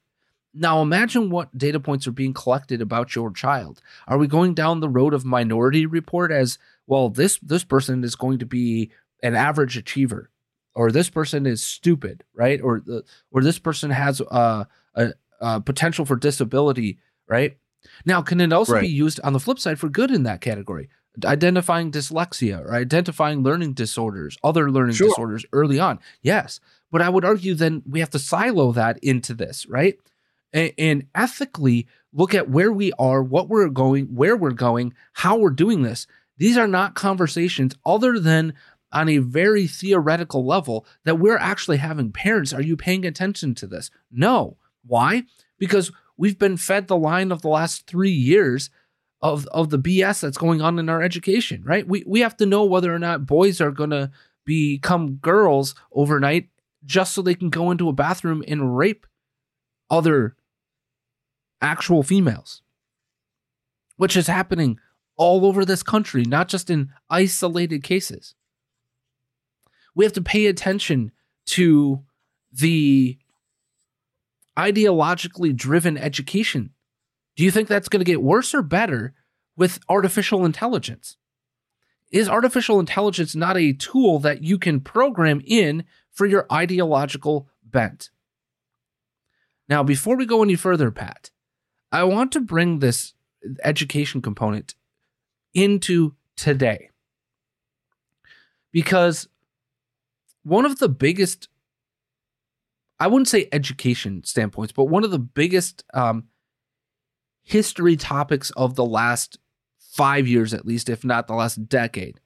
[0.54, 3.82] Now imagine what data points are being collected about your child.
[4.08, 8.16] Are we going down the road of minority report as well this this person is
[8.16, 10.32] going to be an average achiever
[10.74, 12.60] or this person is stupid, right?
[12.62, 17.58] Or the or this person has uh, a, a potential for disability, right?
[18.06, 18.82] Now, can it also Right.
[18.82, 20.90] be used on the flip side for good in that category?
[21.26, 25.10] Identifying dyslexia or identifying learning disorders, other learning Sure.
[25.10, 26.00] disorders early on.
[26.22, 26.60] Yes.
[26.92, 29.96] But I would argue then we have to silo that into this, right?
[30.54, 35.38] And, and ethically look at where we are, what we're going, where we're going, how
[35.38, 36.08] we're doing this.
[36.38, 38.54] These are not conversations other than
[38.92, 42.54] on a very theoretical level that we're actually having parents.
[42.54, 43.92] Are you paying attention to this?
[44.12, 44.58] No.
[44.86, 45.24] Why?
[45.60, 48.70] Because we've been fed the line of the last three years
[49.22, 51.88] of, of the BS that's going on in our education, right?
[51.88, 54.12] We, we have to know whether or not boys are going to
[54.46, 56.50] become girls overnight
[56.84, 59.08] just so they can go into a bathroom and rape
[59.90, 60.36] other
[61.62, 62.64] actual females,
[63.96, 64.78] which is happening
[65.16, 68.36] all over this country, not just in isolated cases.
[69.96, 71.14] We have to pay attention
[71.48, 72.04] to
[72.52, 73.18] the
[74.60, 76.72] ideologically driven education.
[77.38, 79.14] Do you think that's going to get worse or better
[79.56, 81.16] with artificial intelligence?
[82.12, 88.10] Is artificial intelligence not a tool that you can program in for your ideological bent?
[89.70, 91.30] Now, before we go any further, Pat,
[91.92, 93.14] I want to bring this
[93.64, 94.76] education component
[95.54, 96.90] into today
[98.72, 99.30] because
[100.44, 101.48] one of the biggest
[103.00, 106.26] i wouldn't say education standpoints but one of the biggest um,
[107.44, 109.40] history topics of the last
[109.80, 112.20] five years at least if not the last decade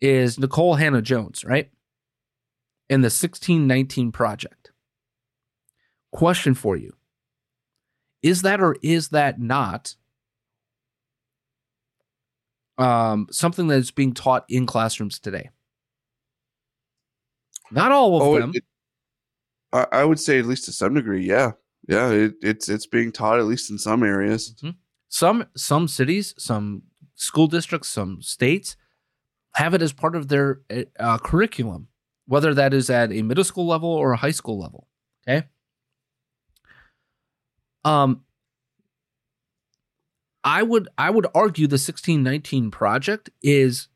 [0.00, 1.70] is nicole hannah jones right
[2.90, 4.70] and the 1619 project
[6.12, 6.92] question for you
[8.22, 9.94] is that or is that not
[12.78, 15.50] um, something that's being taught in classrooms today?
[17.72, 18.52] Not all of Oh, them.
[18.54, 18.64] it-
[19.72, 21.52] I, would say at least to some degree, yeah,
[21.86, 22.10] yeah.
[22.10, 24.54] It, it's it's being taught at least in some areas.
[25.08, 26.82] some some cities, some
[27.14, 28.76] school districts, some states
[29.54, 30.60] have it as part of their
[30.98, 31.88] uh, curriculum,
[32.26, 34.86] whether that is at a middle school level or a high school level.
[35.26, 35.46] Okay.
[37.84, 38.22] Um,
[40.44, 43.88] I would I would argue the 1619 project is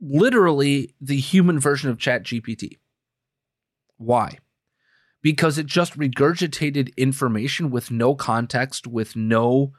[0.00, 2.78] literally the human version of Chat GPT.
[3.96, 4.38] Why?
[5.22, 9.72] Because it just regurgitated information with no context, with no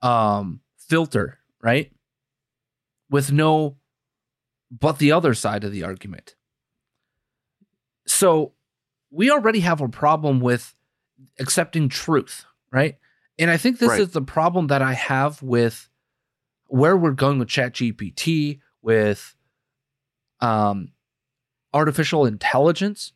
[0.00, 1.92] um, filter, right?
[3.10, 3.76] With no,
[4.70, 6.36] but the other side of the argument.
[8.06, 8.52] So
[9.10, 10.74] we already have a problem with
[11.38, 12.96] accepting truth, right?
[13.38, 14.00] And I think this Right.
[14.00, 15.88] is the problem that I have with
[16.66, 19.36] where we're going with ChatGPT, with
[20.40, 20.92] um,
[21.72, 23.12] artificial intelligence.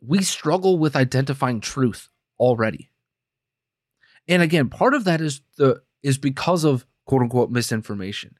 [0.00, 2.08] We struggle with identifying truth
[2.38, 2.90] already.
[4.28, 8.36] And again, part of that is the is because of quote unquote misinformation.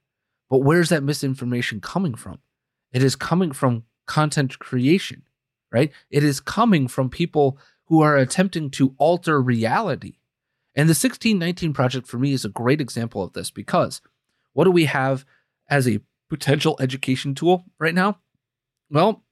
[0.48, 2.38] But where's that misinformation coming from?
[2.92, 5.22] It is coming from content creation,
[5.70, 5.92] right?
[6.10, 10.16] It is coming from people who are attempting to alter reality.
[10.74, 14.00] And the 1619 project for me is a great example of this because
[14.52, 15.24] what do we have
[15.68, 18.18] as a potential education tool right now?
[18.90, 19.24] Well,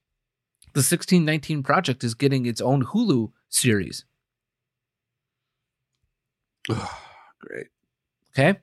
[0.73, 4.05] the 1619 project is getting its own Hulu series.
[6.67, 7.67] Great.
[8.31, 8.59] Okay.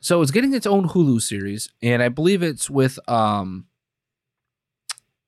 [0.00, 3.66] So it's getting its own Hulu series, and I believe it's with um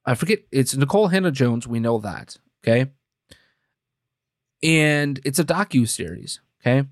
[0.04, 2.38] I forget it's Nicole Hannah Jones, we know that.
[2.62, 2.90] Okay.
[4.62, 6.40] And it's a docu series.
[6.60, 6.88] Okay.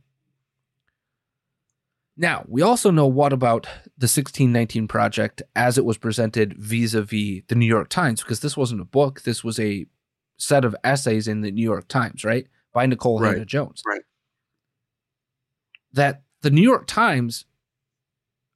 [2.16, 3.64] Now, we also know what about
[3.98, 8.80] the 1619 project as it was presented vis-a-vis the New York Times, because this wasn't
[8.80, 9.86] a book, this was a
[10.38, 12.46] set of essays in the New York Times, right?
[12.72, 13.32] By Nicole Right.
[13.34, 13.82] Hannah Jones.
[13.86, 14.00] Right.
[15.92, 17.46] that the New York Times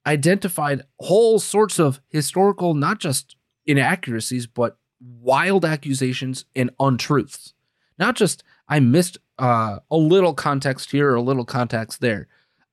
[0.05, 3.35] identified whole sorts of historical, not just
[3.65, 7.53] inaccuracies, but wild accusations and untruths.
[7.97, 12.27] Not just I missed uh, a little context here or a little context there.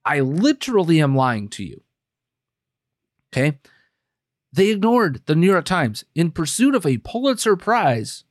[0.09, 1.82] I literally am lying to you.
[3.32, 3.59] Okay.
[4.52, 8.24] They ignored the New York Times in pursuit of a Pulitzer Prize,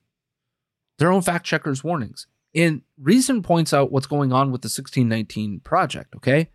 [0.98, 2.28] their own fact checkers' warnings.
[2.56, 6.16] And Reason points out what's going on with the 1619 project.
[6.16, 6.50] Okay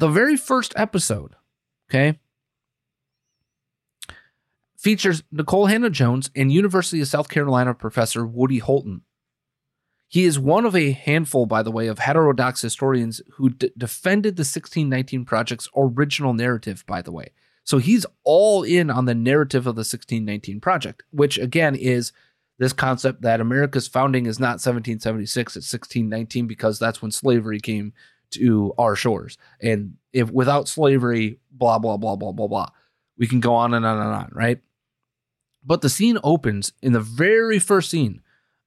[0.00, 1.36] the very first episode,
[1.88, 2.18] okay,
[4.78, 9.02] features Nicole Hannah-Jones and University of South Carolina professor Woody Holton.
[10.10, 14.34] He is one of a handful, by the way, of heterodox historians who d- defended
[14.34, 17.28] the 1619 Project's original narrative, by the way.
[17.62, 22.10] So he's all in on the narrative of the 1619 Project, which again is
[22.58, 27.92] this concept that America's founding is not 1776, it's 1619 because that's when slavery came
[28.30, 29.38] to our shores.
[29.62, 32.68] And if without slavery, blah, blah, blah, blah, blah, blah.
[33.16, 34.60] We can go on and on and on, right?
[35.64, 38.22] But the scene opens in the very first scene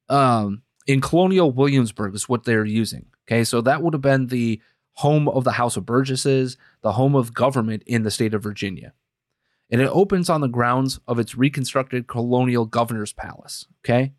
[0.07, 3.07] um, in colonial Williamsburg, is what they're using.
[3.27, 4.61] Okay, so that would have been the
[4.95, 8.93] home of the House of Burgesses, the home of government in the state of Virginia.
[9.71, 13.65] And it opens on the grounds of its reconstructed colonial governor's palace.
[13.83, 14.13] Okay,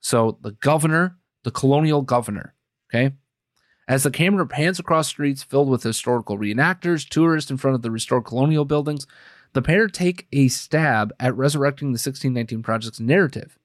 [0.00, 2.54] so the governor, the colonial governor,
[2.88, 3.14] okay,
[3.88, 7.90] as the camera pans across streets filled with historical reenactors, tourists in front of the
[7.90, 9.06] restored colonial buildings,
[9.52, 13.58] the pair take a stab at resurrecting the 1619 Project's narrative.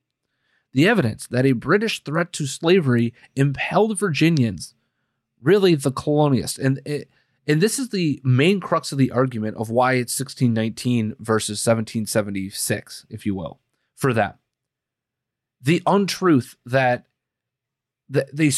[0.74, 4.76] The evidence that a British threat to slavery impelled Virginians,
[5.42, 7.10] really the colonists, and it,
[7.48, 13.08] and this is the main crux of the argument of why it's 1619 versus 1776,
[13.10, 13.60] if you will,
[13.96, 14.36] for them.
[15.60, 17.08] The untruth that,
[18.10, 18.52] that they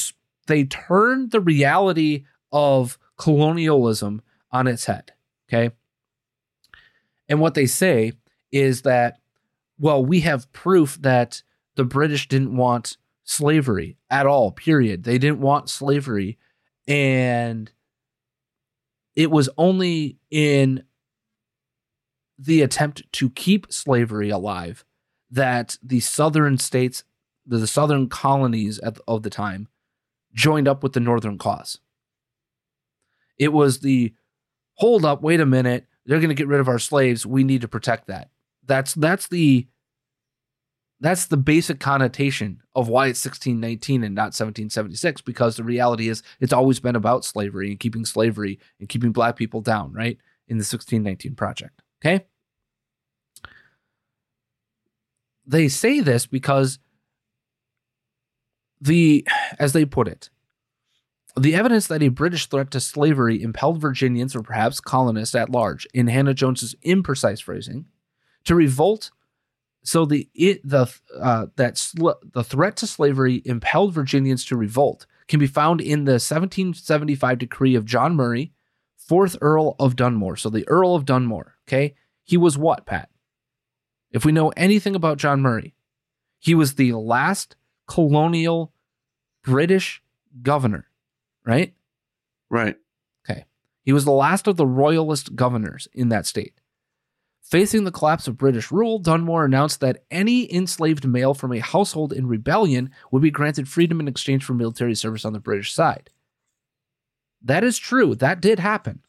[0.48, 5.14] they turned the reality of colonialism on its head.
[5.48, 5.74] Okay.
[7.30, 8.12] And what they say
[8.52, 9.20] is that,
[9.80, 11.44] well, we have proof that
[11.76, 15.04] the British didn't want slavery at all, period.
[15.04, 16.38] They didn't want slavery.
[16.88, 17.72] And
[19.16, 20.84] it was only in
[22.38, 24.84] the attempt to keep slavery alive
[25.30, 27.04] that the southern states,
[27.46, 29.68] the southern colonies of the time,
[30.34, 31.80] joined up with the Northern cause.
[33.38, 34.14] It was the
[34.76, 37.26] hold up, wait a minute, they're going to get rid of our slaves.
[37.26, 38.30] We need to protect that.
[38.66, 39.68] That's that's the
[41.02, 46.22] that's the basic connotation of why it's 1619 and not 1776 because the reality is
[46.40, 50.18] it's always been about slavery and keeping slavery and keeping black people down, right?
[50.48, 51.82] In the 1619 project.
[52.00, 52.26] Okay?
[55.46, 56.78] They say this because
[58.80, 59.28] the,
[59.58, 60.30] as they put it,
[61.36, 65.88] the evidence that a British threat to slavery impelled Virginians or perhaps colonists at large,
[65.94, 67.86] in Hannah-Jones's imprecise phrasing,
[68.44, 69.12] to revolt.
[69.84, 75.06] So the it, the uh, that sl- the threat to slavery impelled Virginians to revolt
[75.28, 78.52] can be found in the 1775 decree of John Murray,
[78.98, 80.36] fourth Earl of Dunmore.
[80.36, 81.56] So the Earl of Dunmore.
[81.68, 83.10] Okay, he was what, Pat?
[84.12, 85.74] If we know anything about John Murray,
[86.38, 87.56] he was the last
[87.88, 88.74] colonial
[89.44, 90.02] British
[90.42, 90.88] governor,
[91.46, 91.74] right?
[92.50, 92.76] Right.
[93.28, 93.46] Okay.
[93.84, 96.61] He was the last of the royalist governors in that state.
[97.44, 102.14] Facing the collapse of British rule, Dunmore announced that any enslaved male from a household
[102.14, 106.12] in rebellion would be granted freedom in exchange for military service on the British side.
[107.44, 108.16] That is true.
[108.16, 109.02] That did happen,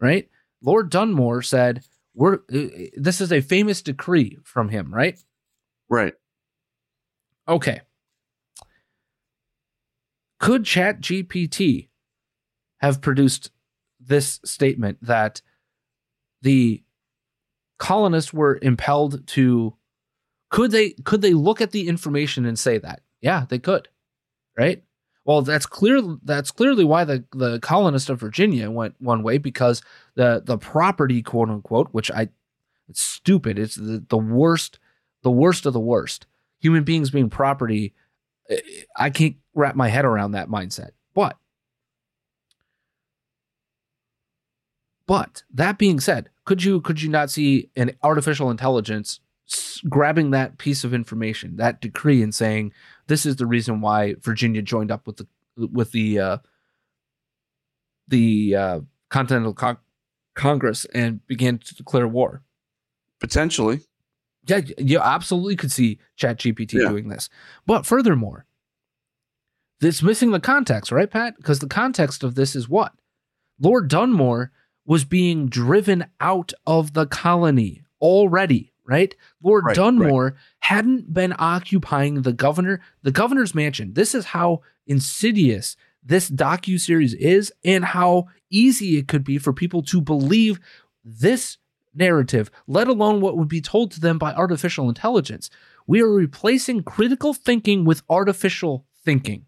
[0.00, 0.28] right?
[0.62, 5.18] Lord Dunmore said, "We're uh, this is a famous decree from him, right?"
[5.88, 6.14] Right.
[7.48, 7.80] Okay.
[10.38, 11.88] Could ChatGPT
[12.78, 13.50] have produced
[14.00, 15.42] this statement that
[16.42, 16.82] the
[17.80, 19.74] colonists were impelled to
[20.50, 23.00] could they could they look at the information and say that?
[23.20, 23.88] Yeah, they could.
[24.56, 24.84] Right?
[25.24, 29.82] Well, that's clear that's clearly why the, the colonists of Virginia went one way because
[30.14, 32.28] the the property quote unquote, which I
[32.88, 33.58] it's stupid.
[33.58, 34.78] It's the, the worst
[35.22, 36.26] the worst of the worst.
[36.60, 37.94] Human beings being property
[38.48, 38.60] eh,
[38.96, 40.90] I can't wrap my head around that mindset.
[41.14, 41.36] But,
[45.06, 49.20] but that being said, could you could you not see an artificial intelligence
[49.88, 52.72] grabbing that piece of information, that decree, and saying
[53.06, 55.28] this is the reason why Virginia joined up with the
[55.68, 56.38] with the uh,
[58.08, 58.80] the uh,
[59.10, 59.78] Continental Con-
[60.34, 62.42] Congress and began to declare war?
[63.20, 63.82] Potentially.
[64.48, 66.88] Yeah, you absolutely could see ChatGPT yeah.
[66.88, 67.28] doing this.
[67.64, 68.44] But furthermore,
[69.80, 71.36] It's missing the context, right, Pat?
[71.36, 72.92] Because the context of this is what?
[73.60, 74.50] Lord Dunmore
[74.84, 79.14] was being driven out of the colony already, right?
[79.42, 80.34] Lord Right, Dunmore right.
[80.60, 83.92] hadn't been occupying the governor, the governor's mansion.
[83.94, 89.52] This is how insidious this docu series is and how easy it could be for
[89.52, 90.58] people to believe
[91.04, 91.58] this
[91.94, 95.50] narrative, let alone what would be told to them by artificial intelligence.
[95.86, 99.46] We are replacing critical thinking with artificial thinking.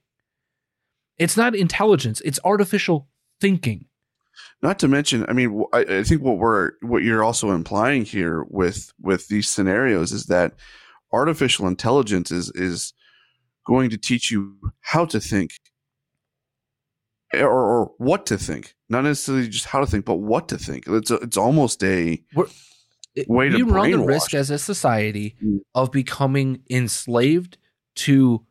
[1.19, 3.09] It's not intelligence, it's artificial
[3.41, 3.87] thinking.
[4.63, 8.45] Not to mention, I mean, I, I think what we're what you're also implying here
[8.49, 10.55] with with these scenarios is that
[11.13, 12.93] artificial intelligence is is
[13.67, 15.53] going to teach you how to think
[17.35, 20.85] or, or what to think, not necessarily just how to think, but what to think.
[20.87, 22.47] It's a, it's almost a We're,
[23.27, 25.61] way to run the risk as a society Mm.
[25.75, 27.57] of becoming enslaved
[27.97, 28.45] to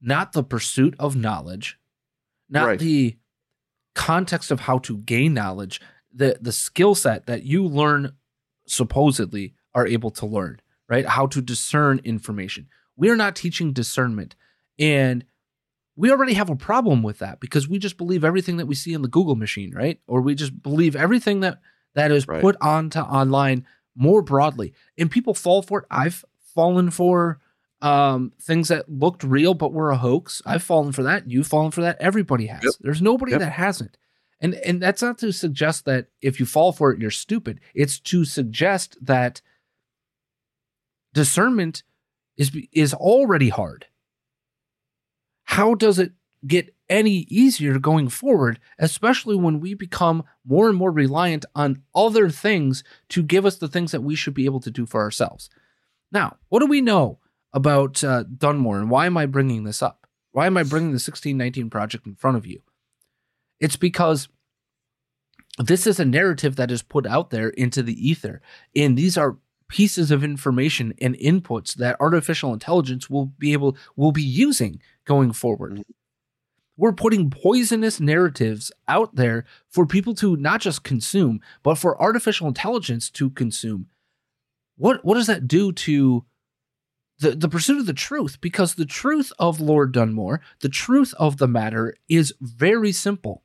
[0.00, 1.78] not the pursuit of knowledge,
[2.48, 2.78] not Right.
[2.78, 3.16] the
[3.94, 5.80] context of how to gain knowledge,
[6.12, 8.12] the the skill set that you learn
[8.66, 11.06] supposedly are able to learn, right?
[11.06, 12.68] How to discern information.
[12.96, 14.34] We are not teaching discernment.
[14.78, 15.24] And
[15.96, 18.94] we already have a problem with that because we just believe everything that we see
[18.94, 20.00] in the Google machine, right?
[20.06, 21.58] Or we just believe everything that
[21.94, 22.40] that is Right.
[22.40, 24.72] put onto online more broadly.
[24.96, 25.84] And people fall for it.
[25.90, 26.24] I've
[26.54, 27.40] fallen for
[27.82, 30.40] um, things that looked real but were a hoax.
[30.46, 31.28] I've fallen for that.
[31.30, 31.98] You've fallen for that.
[32.00, 32.62] Everybody has.
[32.64, 32.72] Yep.
[32.80, 33.40] There's nobody Yep.
[33.40, 33.98] that hasn't.
[34.40, 37.60] And and that's not to suggest that if you fall for it, you're stupid.
[37.74, 39.40] It's to suggest that
[41.12, 41.82] discernment
[42.36, 43.86] is is already hard.
[45.44, 46.12] How does it
[46.46, 52.28] get any easier going forward, especially when we become more and more reliant on other
[52.28, 55.48] things to give us the things that we should be able to do for ourselves?
[56.10, 57.18] Now, what do we know
[57.52, 60.06] about uh, Dunmore, and why am I bringing this up?
[60.32, 62.62] Why am I bringing the 1619 project in front of you?
[63.60, 64.28] It's because
[65.58, 68.40] this is a narrative that is put out there into the ether,
[68.74, 69.36] and these are
[69.68, 75.32] pieces of information and inputs that artificial intelligence will be able will be using going
[75.32, 75.82] forward.
[76.76, 82.48] We're putting poisonous narratives out there for people to not just consume, but for artificial
[82.48, 83.88] intelligence to consume.
[84.76, 86.24] What what does that do to
[87.22, 88.40] the, the pursuit of the truth?
[88.40, 93.42] Because the truth of Lord Dunmore, the truth of the matter is very simple.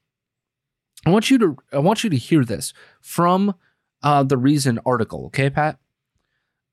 [1.06, 3.56] I want you to I want you to hear this from
[4.04, 5.80] uh, the Reason article, okay, Pat?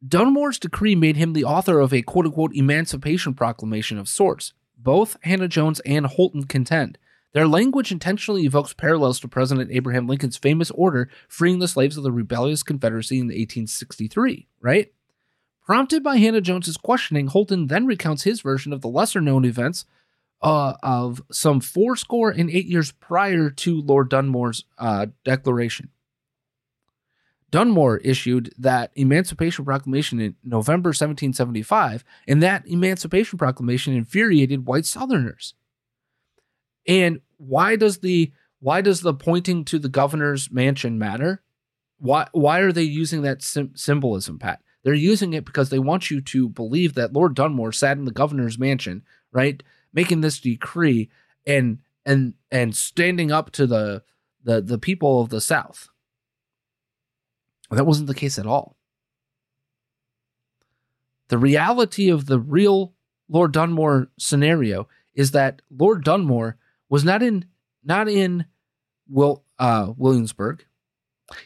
[0.07, 4.52] Dunmore's decree made him the author of a quote unquote emancipation proclamation of sorts.
[4.76, 6.98] Both Hannah Jones and Holton contend.
[7.32, 12.05] Their language intentionally evokes parallels to President Abraham Lincoln's famous order freeing the slaves of
[12.05, 14.93] the rebellious Confederacy in 1863, right?
[15.64, 19.86] Prompted by Hannah Jones's questioning, Holton then recounts his version of the lesser known events
[20.42, 25.88] uh, of some fourscore and eight years prior to Lord Dunmore's uh, declaration.
[27.50, 35.54] Dunmore issued that Emancipation Proclamation in November 1775, and that Emancipation Proclamation infuriated white Southerners.
[36.86, 41.42] And why does the why does the pointing to the governor's mansion matter?
[41.98, 44.60] Why why are they using that sim- symbolism, Pat?
[44.85, 48.12] They're using it because they want you to believe that Lord Dunmore sat in the
[48.12, 49.62] governor's mansion, right,
[49.93, 51.11] making this decree
[51.47, 54.03] and and and standing up to the
[54.45, 55.89] the the people of the South.
[57.70, 58.76] That wasn't the case at all.
[61.28, 62.93] The reality of the real
[63.28, 66.59] Lord Dunmore scenario is that Lord Dunmore
[66.91, 67.47] was not in
[67.82, 68.45] not in
[69.09, 70.64] Will uh, Williamsburg.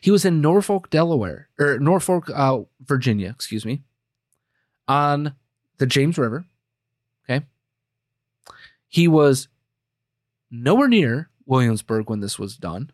[0.00, 3.82] He was in Norfolk, Delaware, or Norfolk, uh, Virginia, excuse me,
[4.86, 5.34] on
[5.78, 6.44] the James River.
[7.24, 7.46] Okay.
[8.88, 9.48] He was
[10.50, 12.90] nowhere near Williamsburg when this was done.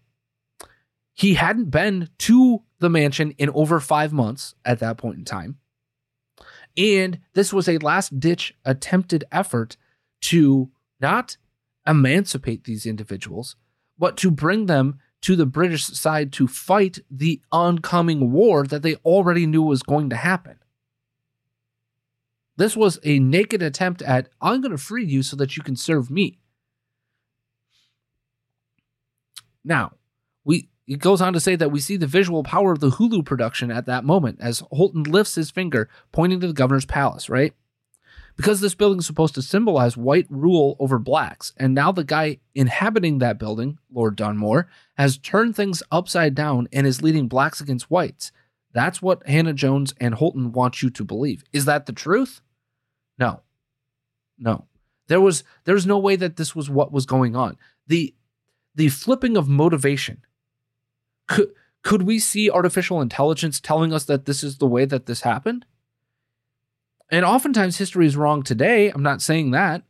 [1.15, 5.59] He hadn't been to the mansion in over five months at that point in time.
[6.77, 9.77] And this was a last ditch attempted effort
[10.23, 10.71] to
[11.01, 11.37] not
[11.87, 13.57] emancipate these individuals,
[13.97, 18.97] but to bring them to the British side to fight the oncoming war that they
[18.97, 20.59] already knew was going to happen.
[22.59, 25.77] This was a naked attempt at, I'm going to free you so that you can
[25.77, 26.41] serve me.
[29.65, 29.93] Now,
[30.45, 33.25] we it goes on to say that we see the visual power of the Hulu
[33.25, 37.55] production at that moment as Holton lifts his finger, pointing to the governor's palace, right?
[38.37, 42.39] Because this building is supposed to symbolize white rule over blacks, and now the guy
[42.55, 47.91] inhabiting that building, Lord Dunmore, has turned things upside down and is leading blacks against
[47.91, 48.33] whites.
[48.73, 51.45] That's what Hannah Jones and Holton want you to believe.
[51.53, 52.41] Is that the truth?
[53.19, 53.43] No.
[54.37, 54.67] No.
[55.07, 57.57] There was there's no way that this was what was going on.
[57.87, 58.15] The
[58.75, 60.25] the flipping of motivation.
[61.29, 65.21] Could could we see artificial intelligence telling us that this is the way that this
[65.21, 65.67] happened?
[67.11, 68.91] And oftentimes history is wrong today.
[68.91, 69.83] I'm not saying that.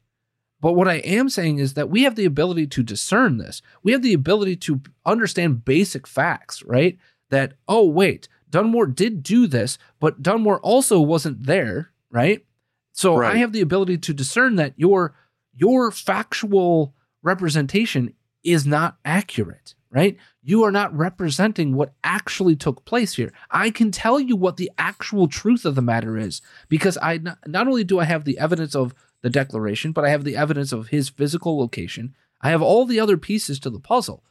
[0.61, 3.61] But what I am saying is that we have the ability to discern this.
[3.83, 6.99] We have the ability to understand basic facts, right?
[7.29, 12.45] That, oh, wait, Dunmore did do this, but Dunmore also wasn't there, right?
[12.93, 13.35] So Right.
[13.35, 15.15] I have the ability to discern that your
[15.57, 20.17] your factual representation is not accurate, right?
[20.43, 23.33] You are not representing what actually took place here.
[23.51, 27.39] I can tell you what the actual truth of the matter is because I not,
[27.47, 30.73] not only do I have the evidence of the declaration, but I have the evidence
[30.73, 32.15] of his physical location.
[32.43, 34.25] I have all the other pieces to the puzzle.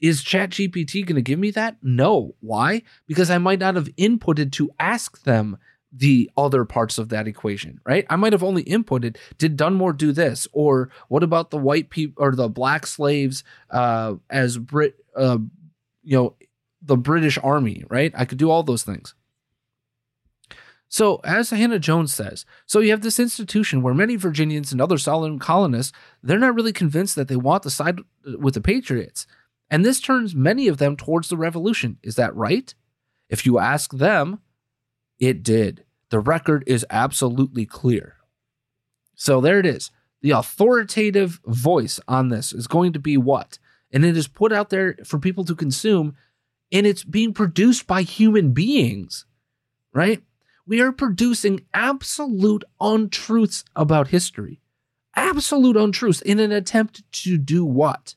[0.00, 1.76] Is ChatGPT going to give me that?
[1.82, 2.34] No.
[2.40, 2.82] Why?
[3.06, 5.58] Because I might not have inputted to ask them
[5.92, 8.06] the other parts of that equation, right?
[8.10, 10.46] I might have only inputted, did Dunmore do this?
[10.52, 15.38] Or what about the white people or the black slaves uh, as Brit, uh,
[16.02, 16.36] you know,
[16.82, 18.12] the British army, right?
[18.14, 19.14] I could do all those things.
[20.90, 24.96] So, as Hannah Jones says, so you have this institution where many Virginians and other
[24.96, 28.00] Southern colonists, they're not really convinced that they want to side
[28.38, 29.26] with the Patriots.
[29.70, 31.98] And this turns many of them towards the revolution.
[32.02, 32.74] Is that right?
[33.28, 34.40] If you ask them,
[35.20, 35.84] it did.
[36.10, 38.16] The record is absolutely clear.
[39.14, 39.90] So there it is.
[40.22, 43.58] The authoritative voice on this is going to be what?
[43.92, 46.16] And it is put out there for people to consume,
[46.72, 49.26] and it's being produced by human beings,
[49.92, 50.22] right?
[50.66, 54.60] We are producing absolute untruths about history.
[55.16, 58.14] Absolute untruths in an attempt to do what?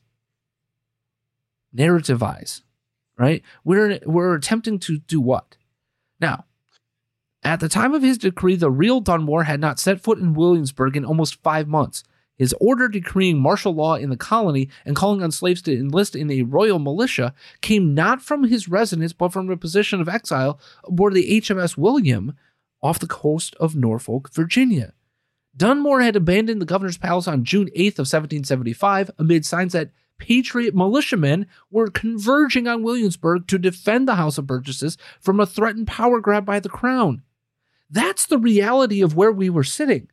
[1.74, 2.62] Narrativize,
[3.16, 3.42] right?
[3.64, 5.56] We're we're attempting to do what?
[6.20, 6.44] Now,
[7.42, 10.96] at the time of his decree, the real Dunmore had not set foot in Williamsburg
[10.96, 12.04] in almost five months.
[12.38, 16.30] His order decreeing martial law in the colony and calling on slaves to enlist in
[16.30, 21.14] a royal militia came not from his residence, but from a position of exile aboard
[21.14, 22.34] the HMS William
[22.80, 24.92] off the coast of Norfolk, Virginia.
[25.56, 30.74] Dunmore had abandoned the governor's palace on June 8th of 1775 amid signs that Patriot
[30.74, 36.20] militiamen were converging on Williamsburg to defend the House of Burgesses from a threatened power
[36.20, 37.22] grab by the crown.
[37.92, 40.08] That's the reality of where we were sitting.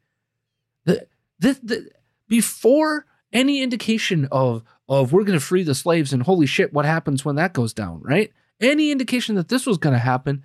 [0.86, 1.07] The,
[1.39, 1.89] the, the,
[2.27, 6.86] before any indication of, of we're going to free the slaves and holy shit, what
[6.86, 8.34] happens when that goes down, right?
[8.59, 10.43] Any indication that this was going to happen,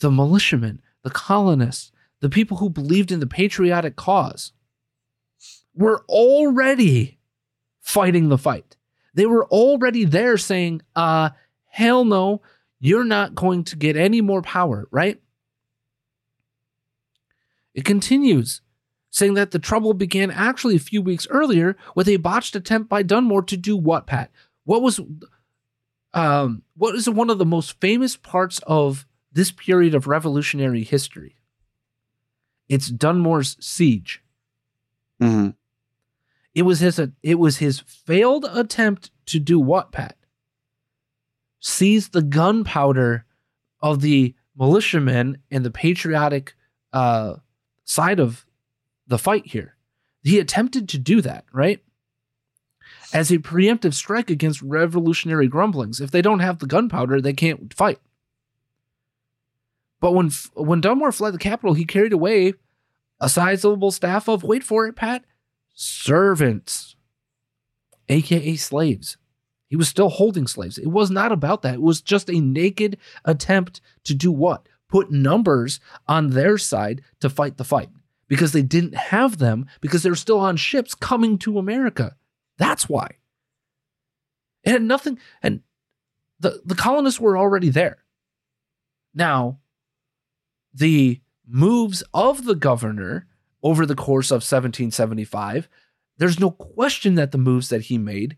[0.00, 4.52] the militiamen, the colonists, the people who believed in the patriotic cause
[5.74, 7.18] were already
[7.80, 8.76] fighting the fight.
[9.14, 11.30] They were already there saying, uh,
[11.68, 12.42] hell no,
[12.80, 15.21] you're not going to get any more power, right?
[17.74, 18.60] It continues,
[19.10, 23.02] saying that the trouble began actually a few weeks earlier with a botched attempt by
[23.02, 24.30] Dunmore to do what, Pat?
[24.64, 25.00] What was
[26.14, 31.36] um what is one of the most famous parts of this period of revolutionary history?
[32.68, 34.22] It's Dunmore's siege.
[35.20, 35.50] hmm
[36.54, 40.16] It was his it was his failed attempt to do what, Pat?
[41.60, 43.24] Seize the gunpowder
[43.80, 46.54] of the militiamen and the patriotic
[46.92, 47.36] uh,
[47.84, 48.44] side of
[49.06, 49.76] the fight here.
[50.22, 51.82] He attempted to do that, right?
[53.12, 56.00] As a preemptive strike against revolutionary grumblings.
[56.00, 57.98] If they don't have the gunpowder, they can't fight.
[60.00, 62.54] But when when Dunmore fled the capital, he carried away
[63.20, 65.24] a sizable staff of wait for it, Pat,
[65.74, 66.96] servants,
[68.08, 69.16] aka slaves.
[69.68, 70.76] He was still holding slaves.
[70.76, 71.74] It was not about that.
[71.74, 74.66] It was just a naked attempt to do what?
[74.92, 77.88] Put numbers on their side to fight the fight
[78.28, 82.14] because they didn't have them because they're still on ships coming to America.
[82.58, 83.12] That's why.
[84.64, 85.60] It had nothing, and
[86.38, 88.04] the, the colonists were already there.
[89.14, 89.60] Now,
[90.74, 93.26] the moves of the governor
[93.62, 95.70] over the course of 1775,
[96.18, 98.36] there's no question that the moves that he made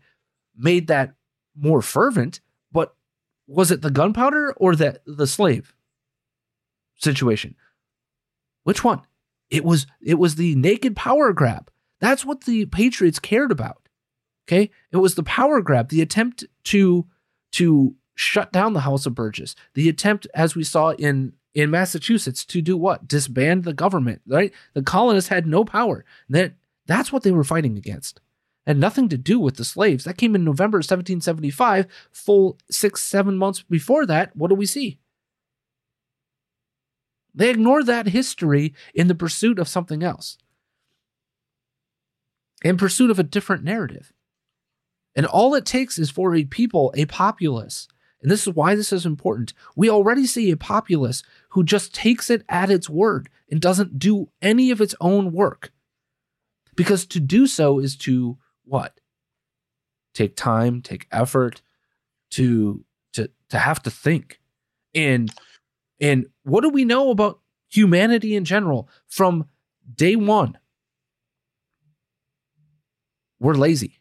[0.55, 1.15] made that
[1.53, 2.39] more fervent,
[2.71, 2.95] but
[3.45, 5.75] was it the gunpowder or the, the slave
[6.97, 7.55] situation?
[8.63, 9.01] Which one?
[9.49, 11.71] It was it was the naked power grab.
[11.99, 13.87] That's what the Patriots cared about.
[14.47, 14.71] Okay?
[14.91, 17.05] It was the power grab, the attempt to
[17.53, 22.43] to shut down the House of Burgess, the attempt, as we saw in in Massachusetts,
[22.45, 23.07] to do what?
[23.07, 24.21] Disband the government.
[24.27, 24.53] Right?
[24.73, 26.03] The colonists had no power.
[26.29, 26.53] That
[26.85, 28.19] that's what they were fighting against.
[28.67, 30.05] And nothing to do with the slaves.
[30.05, 31.85] That came in November 1775.
[32.11, 34.99] Full six, seven months before that, what do we see?
[37.35, 40.37] They ignore that history in the pursuit of something else.
[42.63, 44.11] in pursuit of a different narrative.
[45.15, 47.87] And all it takes is for a people, a populace,
[48.21, 49.53] and this is why this is important.
[49.75, 54.29] We already see a populace who just takes it at its word and doesn't do
[54.41, 55.71] any of its own work.
[56.75, 58.99] Because to do so is to what?
[60.13, 61.61] Take time, take effort,
[62.31, 62.83] to
[63.13, 64.41] to to have to think.
[64.95, 65.31] And
[65.99, 67.39] and what do we know about
[67.69, 69.47] humanity in general from
[69.95, 70.57] day 1?
[73.39, 73.99] We're lazy.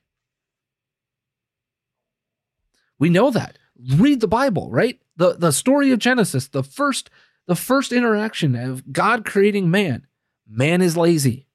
[2.98, 3.58] We know that.
[3.96, 5.00] Read the Bible, right?
[5.16, 7.10] The the story of Genesis, the first
[7.46, 10.06] the first interaction of God creating man.
[10.48, 11.46] Man is lazy.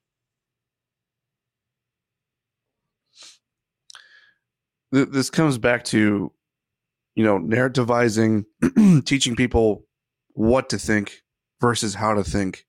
[4.92, 6.32] This comes back to,
[7.14, 8.44] you know, narrativizing,
[9.04, 9.84] teaching people
[10.40, 11.22] what to think
[11.60, 12.64] versus how to think.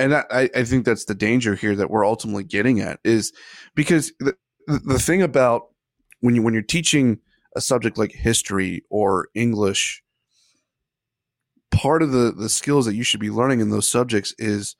[0.00, 3.32] And that, I, I think that's the danger here that we're ultimately getting at is
[3.76, 4.34] because the,
[4.66, 5.68] the thing about
[6.20, 7.20] when you when you're teaching
[7.54, 10.02] a subject like history or English,
[11.70, 14.74] part of the the skills that you should be learning in those subjects is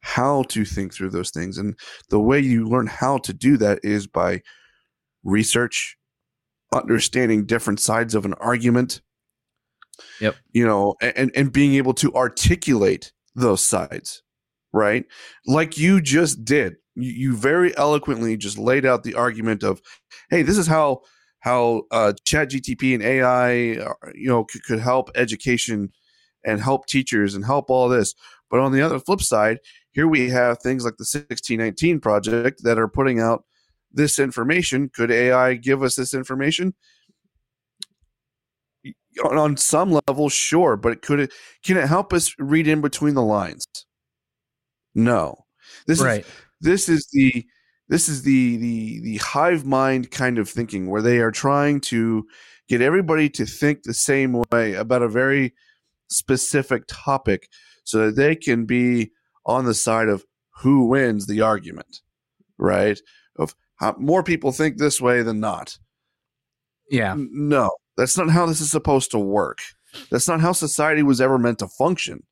[0.00, 1.56] how to think through those things.
[1.56, 1.78] And
[2.10, 4.42] the way you learn how to do that is by
[5.22, 5.96] research,
[6.74, 9.02] understanding different sides of an argument.
[10.20, 10.36] Yep.
[10.52, 14.22] You know, and and being able to articulate those sides,
[14.72, 15.04] right?
[15.46, 16.76] Like you just did.
[16.94, 19.80] You, you very eloquently just laid out the argument of,
[20.30, 21.02] hey, this is how
[21.40, 25.92] how uh, Chat GTP and AI, uh, you know, could, could help education
[26.44, 28.14] and help teachers and help all this.
[28.48, 29.58] But on the other flip side,
[29.90, 33.44] here we have things like the 1619 project that are putting out
[33.92, 34.88] this information.
[34.88, 36.74] Could AI give us this information?
[39.24, 41.32] On, on some level, sure, but could it
[41.64, 43.66] can it help us read in between the lines?
[44.94, 45.44] No.
[45.86, 46.20] This right.
[46.20, 46.26] is
[46.60, 47.44] this is the
[47.88, 52.26] this is the the the hive mind kind of thinking where they are trying to
[52.68, 55.52] get everybody to think the same way about a very
[56.08, 57.48] specific topic
[57.84, 59.10] so that they can be
[59.44, 60.24] on the side of
[60.60, 62.00] who wins the argument
[62.58, 63.00] right
[63.38, 65.76] of how more people think this way than not
[66.90, 69.58] yeah no that's not how this is supposed to work
[70.10, 72.22] that's not how society was ever meant to function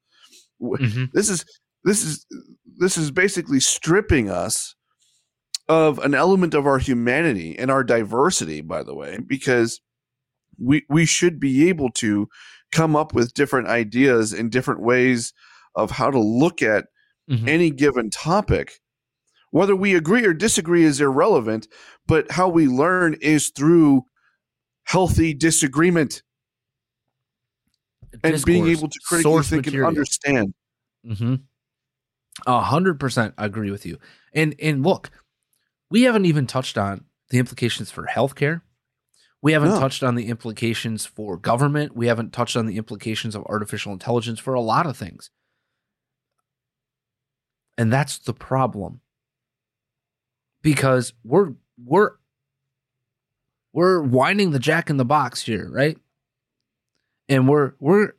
[0.63, 1.05] mm-hmm.
[1.13, 1.45] this is
[1.85, 2.27] this is
[2.79, 4.75] this is basically stripping us
[5.69, 9.81] of an element of our humanity and our diversity, by the way, because
[10.59, 12.29] we we should be able to
[12.73, 15.33] come up with different ideas and different ways
[15.77, 16.87] of how to look at
[17.31, 17.49] mm-hmm.
[17.49, 18.81] any given topic.
[19.53, 21.67] Whether we agree or disagree is irrelevant,
[22.07, 24.03] but how we learn is through
[24.91, 26.23] healthy disagreement
[28.11, 29.89] Discourse, and being able to critically think material.
[29.89, 30.55] and understand.
[31.07, 31.35] Mm-hmm.
[32.47, 33.99] A hundred percent agree with you.
[34.35, 35.11] And and look,
[35.91, 38.63] we haven't even touched on the implications for healthcare.
[39.41, 39.81] We haven't no.
[39.81, 41.95] touched on the implications for government.
[41.95, 45.31] We haven't touched on the implications of artificial intelligence for a lot of things.
[47.79, 49.03] And that's the problem.
[50.63, 52.15] Because we're we're
[53.73, 55.99] we're winding the jack in the box here, right?
[57.29, 58.13] And we're we're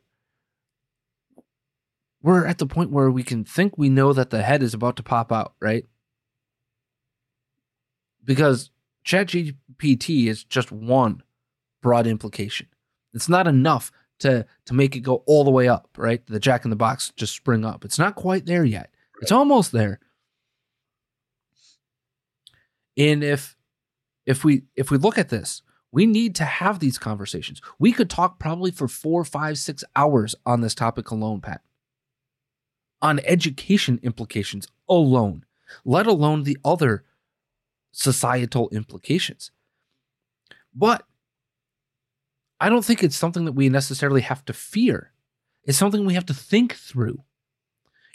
[2.22, 4.96] we're at the point where we can think we know that the head is about
[4.96, 5.84] to pop out, right?
[8.24, 8.70] because
[9.06, 11.22] ChatGPT is just one
[11.82, 12.68] broad implication.
[13.14, 13.90] It's not enough
[14.20, 16.24] to to make it go all the way up, right?
[16.26, 17.84] The jack in the box just spring up.
[17.84, 18.90] It's not quite there yet.
[19.20, 20.00] It's almost there.
[22.96, 23.56] And if
[24.26, 27.60] if we if we look at this, we need to have these conversations.
[27.78, 31.60] We could talk probably for four, five, six hours on this topic alone, Pat.
[33.00, 35.44] On education implications alone,
[35.84, 37.04] let alone the other
[37.92, 39.50] societal implications.
[40.74, 41.04] But
[42.58, 45.12] I don't think it's something that we necessarily have to fear.
[45.64, 47.22] It's something we have to think through.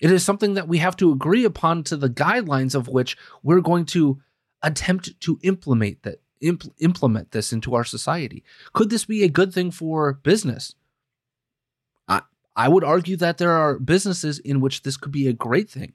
[0.01, 3.61] It is something that we have to agree upon to the guidelines of which we're
[3.61, 4.21] going to
[4.63, 8.43] attempt to implement that impl- implement this into our society.
[8.73, 10.75] Could this be a good thing for business?
[12.07, 12.21] I
[12.55, 15.93] I would argue that there are businesses in which this could be a great thing.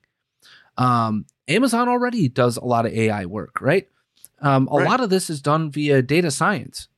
[0.79, 3.89] Um, Amazon already does a lot of AI work, right?
[4.41, 4.89] Um, a right.
[4.89, 6.89] lot of this is done via data science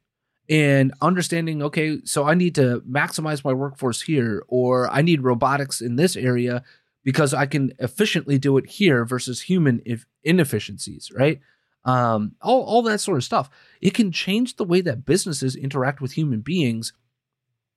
[0.48, 5.80] and understanding, okay, so I need to maximize my workforce here, or I need robotics
[5.80, 6.62] in this area
[7.02, 9.82] because I can efficiently do it here versus human
[10.22, 11.40] inefficiencies, right?
[11.85, 13.51] Um, all, all that sort of stuff.
[13.80, 16.93] It can change the way that businesses interact with human beings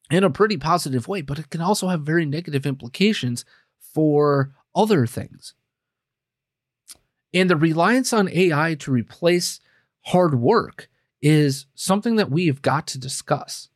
[0.10, 3.44] in a pretty positive way, but it can also have very negative implications
[3.94, 5.54] for other things.
[7.34, 9.60] And the reliance on AI to replace
[10.04, 10.90] hard work
[11.22, 13.70] is something that we have got to discuss.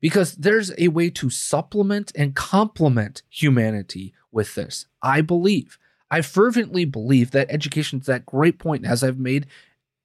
[0.00, 4.86] Because there's a way to supplement and complement humanity with this.
[5.02, 5.76] I believe.
[6.10, 9.46] I fervently believe that education is that great point, as I've made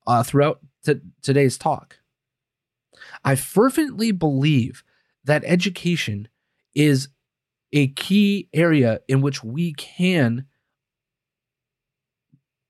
[0.05, 1.97] uh, throughout t- today's talk.
[3.23, 4.83] I fervently believe
[5.23, 6.27] that education
[6.75, 7.09] is
[7.71, 10.45] a key area in which we can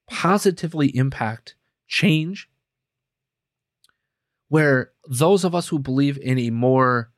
[0.10, 1.56] positively impact
[1.88, 2.50] change
[4.50, 7.12] where those of us who believe in a more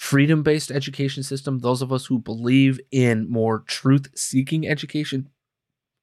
[0.00, 5.28] freedom based education system, those of us who believe in more truth seeking education,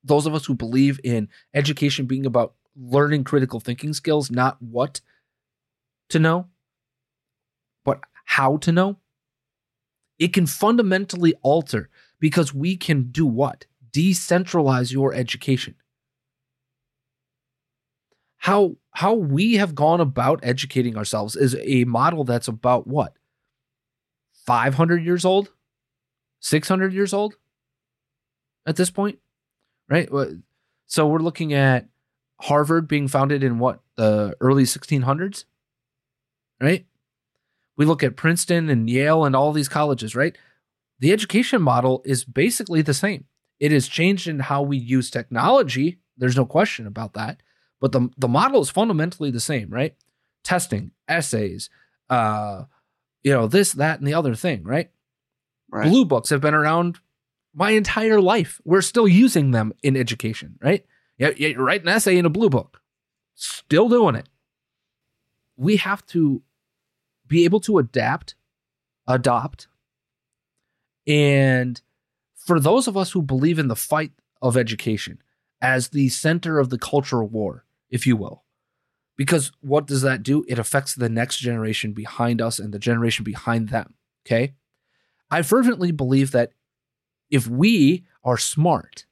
[0.04, 5.02] those of us who believe in education being about learning critical thinking skills, not what
[6.10, 6.46] to know,
[7.84, 8.98] but how to know,
[10.20, 11.90] it can fundamentally alter
[12.20, 13.66] because we can do what?
[13.92, 15.74] Decentralize your education.
[18.38, 23.17] How how we have gone about educating ourselves is a model that's about what?
[24.48, 25.52] 500 years old,
[26.40, 27.36] 600 years old
[28.66, 29.20] at this point,
[29.90, 30.10] right?
[30.88, 31.88] So we're looking at
[32.42, 35.44] Harvard being founded in what, the early 1600s,
[36.62, 36.86] right?
[37.76, 40.36] We look at Princeton and Yale and all these colleges, right?
[41.00, 43.26] The education model is basically the same.
[43.60, 46.00] It has changed in how we use technology.
[46.16, 47.42] There's no question about that.
[47.82, 49.96] But the, the model is fundamentally the same, right?
[50.44, 51.70] Testing, essays,
[52.10, 52.64] uh,
[53.24, 54.90] you know, this, that, and the other thing, right?
[55.70, 55.90] right?
[55.90, 57.00] Blue books have been around
[57.54, 58.62] my entire life.
[58.64, 60.86] We're still using them in education, right?
[61.18, 62.82] Yeah, you write an essay in a blue book,
[63.34, 64.30] still doing it.
[65.56, 66.44] We have to
[67.28, 68.36] be able to adapt,
[69.08, 69.68] adopt,
[71.08, 71.82] and
[72.36, 74.12] for those of us who believe in the fight
[74.42, 75.22] of education
[75.62, 78.44] as the center of the cultural war, if you will,
[79.18, 80.46] because what does that do?
[80.48, 83.96] It affects the next generation behind us and the generation behind them.
[84.26, 84.54] Okay.
[85.30, 86.52] I fervently believe that
[87.30, 89.06] if we are smart,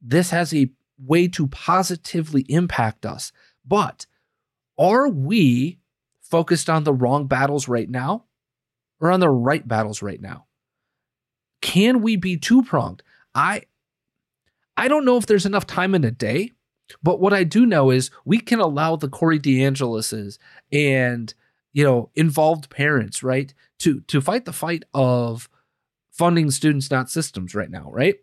[0.00, 3.32] this has a way to positively impact us.
[3.64, 4.06] But
[4.76, 5.78] are we
[6.20, 8.24] focused on the wrong battles right now
[9.00, 10.46] or on the right battles right now?
[11.60, 13.02] Can we be two pronged?
[13.34, 13.62] I
[14.76, 16.52] I don't know if there's enough time in a day
[17.02, 20.38] but what I do know is we can allow the Corey DeAngelises
[20.72, 21.32] and
[21.72, 25.48] you know involved parents, right, to to fight the fight of
[26.10, 28.16] funding students, not systems, right now, right?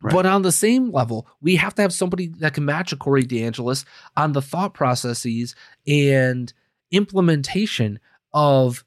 [0.00, 0.14] Right.
[0.14, 3.24] But on the same level, we have to have somebody that can match a Corey
[3.24, 3.84] DeAngelis
[4.16, 5.56] on the thought processes
[5.88, 6.52] and
[6.92, 7.98] implementation
[8.32, 8.84] of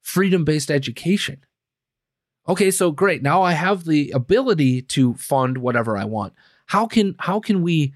[0.00, 1.44] freedom based education.
[2.48, 3.22] Okay, so great.
[3.22, 6.32] Now I have the ability to fund whatever I want.
[6.66, 7.94] How can how can we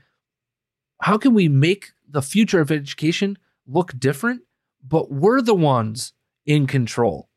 [1.01, 4.43] how can we make the future of education look different?
[4.87, 6.13] But we're the ones
[6.47, 7.29] in control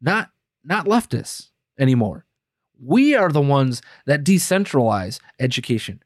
[0.00, 0.30] not
[0.62, 2.26] not leftists anymore.
[2.78, 6.02] We are the ones that decentralize education.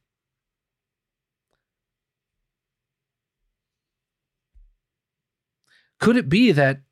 [5.99, 6.83] Could it be that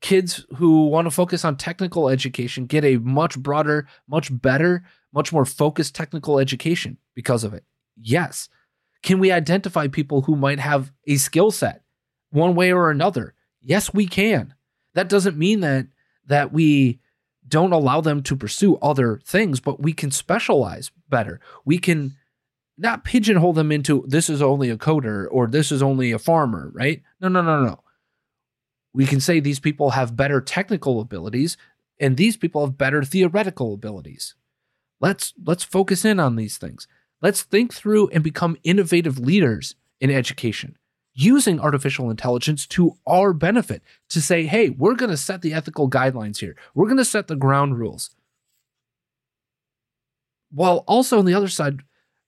[0.00, 5.32] kids who want to focus on technical education get a much broader much better much
[5.32, 7.64] more focused technical education because of it?
[7.96, 8.48] Yes
[9.02, 11.82] can we identify people who might have a skill set
[12.30, 13.34] one way or another?
[13.60, 14.54] Yes, we can.
[14.94, 15.86] That doesn't mean that
[16.26, 17.00] that we
[17.46, 21.40] don't allow them to pursue other things, but we can specialize better.
[21.64, 22.16] We can
[22.76, 26.70] not pigeonhole them into this is only a coder or this is only a farmer,
[26.74, 27.02] right?
[27.20, 27.80] No, no, no, no.
[28.92, 31.56] We can say these people have better technical abilities
[31.98, 34.34] and these people have better theoretical abilities.
[35.00, 36.86] Let's let's focus in on these things.
[37.20, 40.76] Let's think through and become innovative leaders in education
[41.14, 45.90] using artificial intelligence to our benefit to say, hey, we're going to set the ethical
[45.90, 46.54] guidelines here.
[46.74, 48.10] We're going to set the ground rules.
[50.52, 51.80] While also on the other side,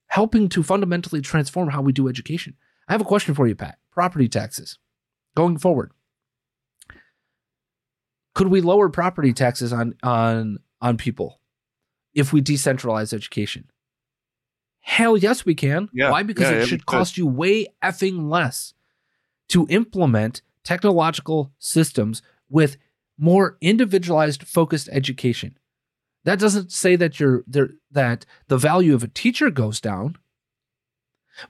[0.09, 2.57] helping to fundamentally transform how we do education.
[2.89, 3.79] I have a question for you, Pat.
[3.93, 4.77] Property taxes
[5.37, 5.93] going forward.
[8.35, 11.41] Could we lower property taxes on on on people
[12.13, 13.71] if we decentralize education?
[14.81, 15.89] Hell yes, we can.
[15.93, 16.23] Yeah, Why?
[16.23, 18.75] Because yeah, it should cost you way effing less
[19.49, 22.77] to implement technological systems with
[23.19, 25.57] more individualized, focused education.
[26.25, 30.17] That doesn't say that you're there that the value of a teacher goes down,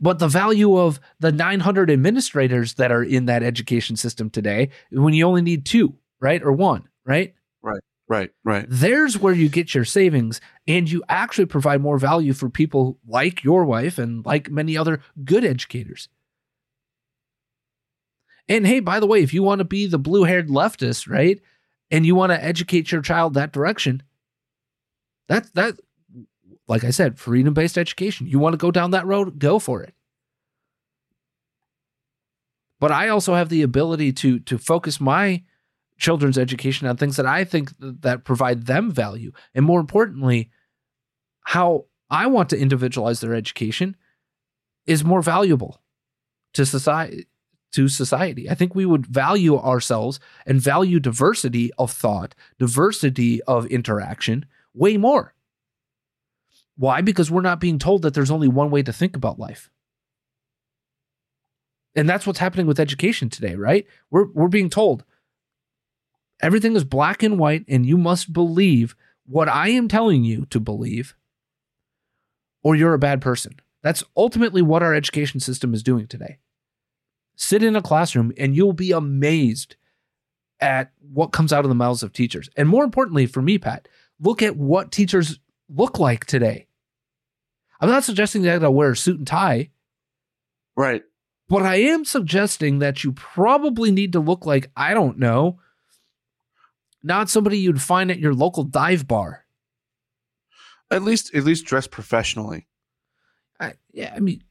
[0.00, 5.14] but the value of the 900 administrators that are in that education system today, when
[5.14, 7.34] you only need two, right, or one, right?
[7.62, 7.82] Right.
[8.10, 8.66] Right, right.
[8.68, 13.44] There's where you get your savings and you actually provide more value for people like
[13.44, 16.08] your wife and like many other good educators.
[18.48, 21.40] And hey, by the way, if you want to be the blue haired leftist, right?
[21.92, 24.02] And you want to educate your child that direction,
[25.28, 25.76] that's that,
[26.66, 28.26] like I said, freedom based education.
[28.26, 29.94] You want to go down that road, go for it.
[32.80, 35.44] But I also have the ability to to focus my
[36.00, 39.32] children's education on things that I think that provide them value.
[39.54, 40.50] And more importantly,
[41.42, 43.96] how I want to individualize their education
[44.86, 45.80] is more valuable
[46.54, 47.26] to society
[47.72, 48.50] to society.
[48.50, 54.44] I think we would value ourselves and value diversity of thought, diversity of interaction
[54.74, 55.34] way more.
[56.76, 57.00] Why?
[57.00, 59.70] Because we're not being told that there's only one way to think about life.
[61.94, 63.86] And that's what's happening with education today, right?
[64.10, 65.04] We're we're being told
[66.42, 68.94] everything is black and white and you must believe
[69.26, 71.14] what I am telling you to believe
[72.62, 73.56] or you're a bad person.
[73.82, 76.38] That's ultimately what our education system is doing today.
[77.36, 79.76] Sit in a classroom and you'll be amazed
[80.60, 82.50] at what comes out of the mouths of teachers.
[82.56, 83.88] And more importantly, for me, Pat,
[84.20, 85.38] look at what teachers
[85.68, 86.66] look like today.
[87.80, 89.70] I'm not suggesting that I wear a suit and tie.
[90.76, 91.02] Right.
[91.48, 95.58] But I am suggesting that you probably need to look like, I don't know,
[97.02, 99.44] not somebody you'd find at your local dive bar.
[100.90, 102.66] At least, at least dress professionally.
[103.60, 104.42] I, yeah, I mean,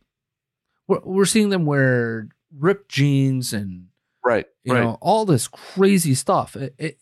[0.88, 3.88] we're we're seeing them wear ripped jeans and
[4.24, 4.84] right, you right.
[4.84, 6.56] know all this crazy stuff.
[6.56, 7.00] It, it,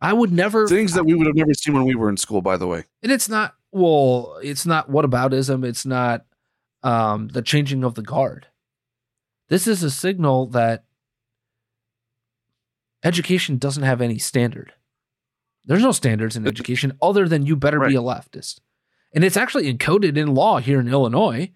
[0.00, 2.40] I would never things that we would have never seen when we were in school.
[2.40, 5.64] By the way, and it's not well, it's not what whataboutism.
[5.64, 6.24] It's not
[6.82, 8.46] um, the changing of the guard.
[9.48, 10.84] This is a signal that
[13.04, 14.72] education doesn't have any standard.
[15.64, 17.90] There's no standards in education other than you better right.
[17.90, 18.60] be a leftist.
[19.14, 21.50] And it's actually encoded in law here in Illinois.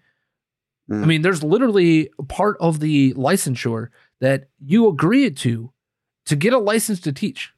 [0.89, 1.03] Mm.
[1.03, 3.89] I mean, there's literally part of the licensure
[4.19, 5.71] that you agree to
[6.25, 7.51] to get a license to teach.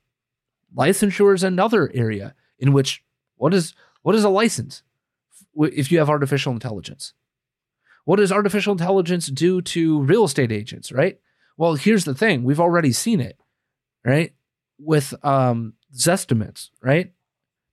[0.75, 3.03] Licensure is another area in which
[3.35, 4.83] what is what is a license
[5.55, 7.13] if you have artificial intelligence?
[8.05, 11.19] What does artificial intelligence do to real estate agents, right?
[11.57, 12.43] Well, here's the thing.
[12.43, 13.37] We've already seen it,
[14.05, 14.33] right?
[14.79, 17.11] With um Zestimates, right?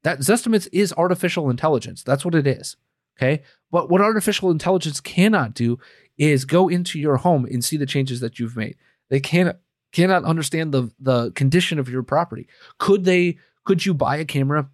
[0.02, 2.02] That Zestimates is artificial intelligence.
[2.02, 2.76] That's what it is.
[3.16, 3.42] Okay.
[3.70, 5.78] But what artificial intelligence cannot do
[6.18, 8.76] is go into your home and see the changes that you've made.
[9.08, 9.58] They cannot
[9.92, 12.48] cannot understand the the condition of your property.
[12.78, 14.68] Could they could you buy a camera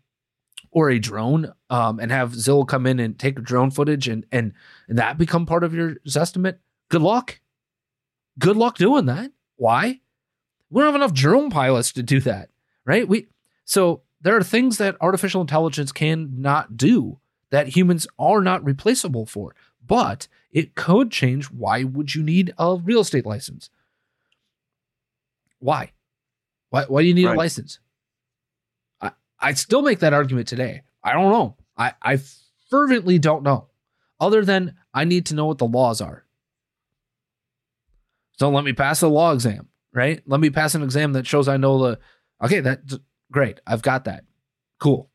[0.71, 4.53] or a drone um, and have Zillow come in and take drone footage and and
[4.89, 6.59] and that become part of your Zestimate?
[6.89, 7.41] Good luck.
[8.39, 9.31] Good luck doing that.
[9.57, 10.01] Why?
[10.71, 12.51] We don't have enough drone pilots to do that,
[12.85, 13.07] right?
[13.07, 13.29] We
[13.65, 17.19] so there are things that artificial intelligence cannot do
[17.51, 19.55] that humans are not replaceable for.
[19.85, 21.47] But it could change.
[21.47, 23.71] Why would you need a real estate license?
[25.59, 25.93] Why?
[26.71, 27.35] Why, why do you need right.
[27.35, 27.81] a license?
[29.01, 30.83] I, I still make that argument today.
[31.03, 31.57] I don't know.
[31.77, 32.21] I, I
[32.69, 33.67] fervently don't know.
[34.21, 36.25] Other than I need to know what the laws are.
[38.39, 40.23] So let me pass a law exam, right?
[40.27, 41.99] Let me pass an exam that shows I know the
[42.43, 42.99] okay, that's
[43.31, 43.61] great.
[43.67, 44.25] I've got that.
[44.79, 45.11] Cool.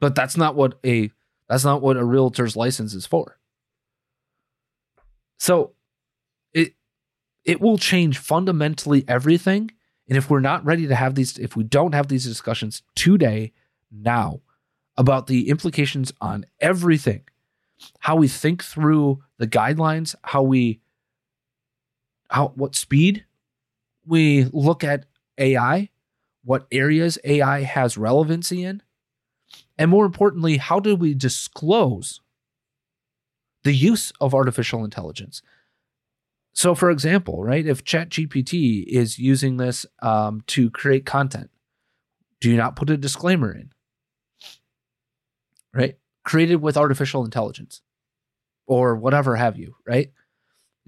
[0.00, 1.10] But that's not what a
[1.48, 3.38] that's not what a realtor's license is for.
[5.38, 5.72] So
[6.52, 6.74] it
[7.44, 9.70] it will change fundamentally everything.
[10.08, 13.52] And if we're not ready to have these, if we don't have these discussions today,
[13.90, 14.40] now,
[14.96, 17.22] about the implications on everything,
[18.00, 20.80] how we think through the guidelines, how we
[22.28, 23.24] how what speed
[24.06, 25.06] we look at
[25.38, 25.90] AI,
[26.44, 28.82] what areas AI has relevancy in,
[29.78, 32.20] and more importantly, how do we disclose
[33.62, 35.42] the use of artificial intelligence?
[36.52, 41.50] So, for example, right, if ChatGPT is using this um, to create content,
[42.40, 43.70] do you not put a disclaimer in?
[45.72, 45.98] Right?
[46.24, 47.82] Created with artificial intelligence
[48.66, 50.12] or whatever have you, right?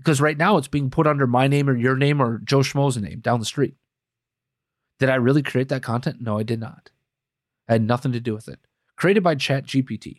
[0.02, 2.96] Because right now it's being put under my name or your name or Joe Schmo's
[2.96, 3.76] name down the street.
[4.98, 6.20] Did I really create that content?
[6.20, 6.90] No, I did not.
[7.68, 8.58] I had nothing to do with it
[8.96, 10.18] created by ChatGPT.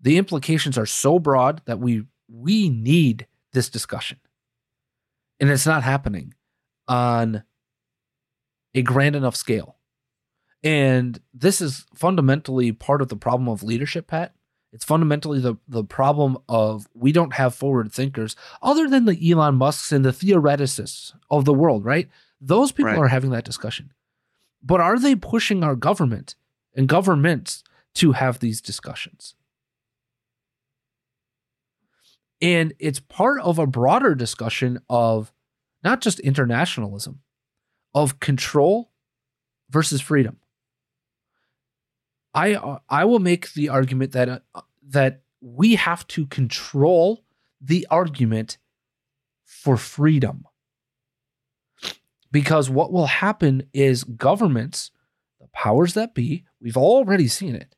[0.00, 4.18] The implications are so broad that we we need this discussion.
[5.40, 6.34] And it's not happening
[6.88, 7.42] on
[8.74, 9.76] a grand enough scale.
[10.62, 14.34] And this is fundamentally part of the problem of leadership, Pat,
[14.72, 19.56] It's fundamentally the, the problem of we don't have forward thinkers other than the Elon
[19.56, 22.08] Musks and the theoreticists of the world, right?
[22.40, 22.98] Those people Right.
[22.98, 23.92] are having that discussion.
[24.62, 26.36] But are they pushing our government
[26.74, 27.64] and governments
[27.94, 29.34] to have these discussions?
[32.40, 35.32] And it's part of a broader discussion of
[35.84, 37.20] not just internationalism,
[37.94, 38.90] of control
[39.68, 40.38] versus freedom.
[42.34, 47.24] I I will make the argument that uh, that we have to control
[47.60, 48.58] the argument
[49.44, 50.46] for freedom.
[52.32, 54.92] Because what will happen is governments,
[55.40, 57.74] the powers that be, we've already seen it,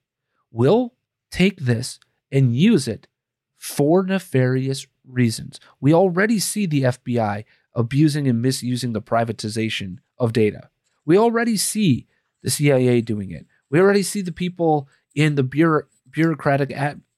[0.50, 0.94] will
[1.30, 1.98] take this
[2.30, 3.08] and use it
[3.56, 5.58] for nefarious reasons.
[5.80, 7.44] We already see the FBI
[7.74, 10.68] abusing and misusing the privatization of data.
[11.06, 12.06] We already see
[12.42, 13.46] the CIA doing it.
[13.72, 16.72] We already see the people in the bureau- bureaucratic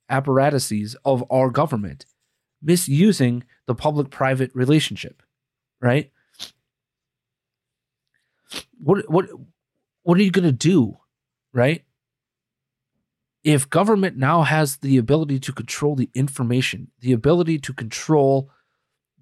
[0.09, 2.07] apparatuses of our government
[2.63, 5.23] misusing the public private relationship,
[5.83, 6.11] right?
[8.79, 9.27] What what
[10.05, 10.99] what are you going to do,
[11.53, 11.85] right?
[13.43, 18.49] If government now has the ability to control the information, the ability to control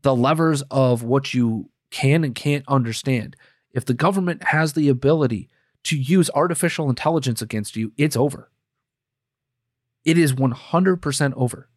[0.02, 3.36] the levers of what you can and can't understand,
[3.72, 5.48] if the government has the ability
[5.84, 8.50] to use artificial intelligence against you, it's over.
[10.04, 11.68] It is 100% over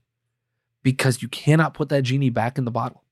[0.84, 3.04] because you cannot put that genie back in the bottle.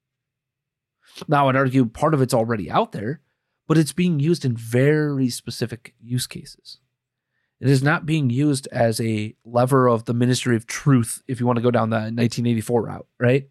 [1.28, 3.22] Now, I'd argue part of it's already out there,
[3.68, 6.80] but it's being used in very specific use cases.
[7.60, 11.46] It is not being used as a lever of the Ministry of Truth if you
[11.46, 13.48] want to go down the 1984 route, right?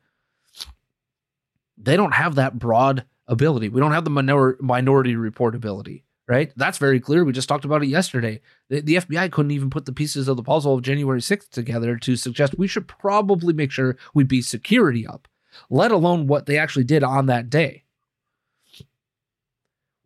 [1.78, 3.70] They don't have that broad ability.
[3.70, 6.50] We don't have the minor- minority report ability, right?
[6.56, 7.24] That's very clear.
[7.24, 8.40] We just talked about it yesterday.
[8.70, 11.98] The, the FBI couldn't even put the pieces of the puzzle of January 6th together
[11.98, 15.28] to suggest we should probably make sure we beef security up,
[15.68, 17.84] let alone what they actually did on that day.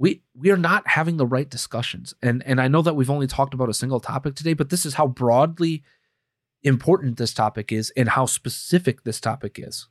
[0.01, 2.13] We we are not having the right discussions.
[2.21, 4.85] And and I know that we've only talked about a single topic today, but this
[4.85, 5.85] is how broadly
[6.65, 9.87] important this topic is and how specific this topic is.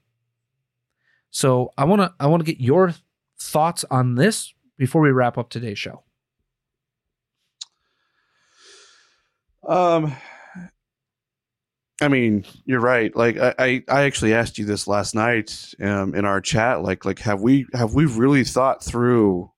[1.31, 2.93] So I want to I want to get your
[3.39, 6.04] thoughts on this before we wrap up today's show.
[9.67, 10.15] Um,
[12.01, 13.15] I mean, you're right.
[13.15, 16.81] Like I, I, I actually asked you this last night um, in our chat.
[16.81, 19.51] Like, like have we have we really thought through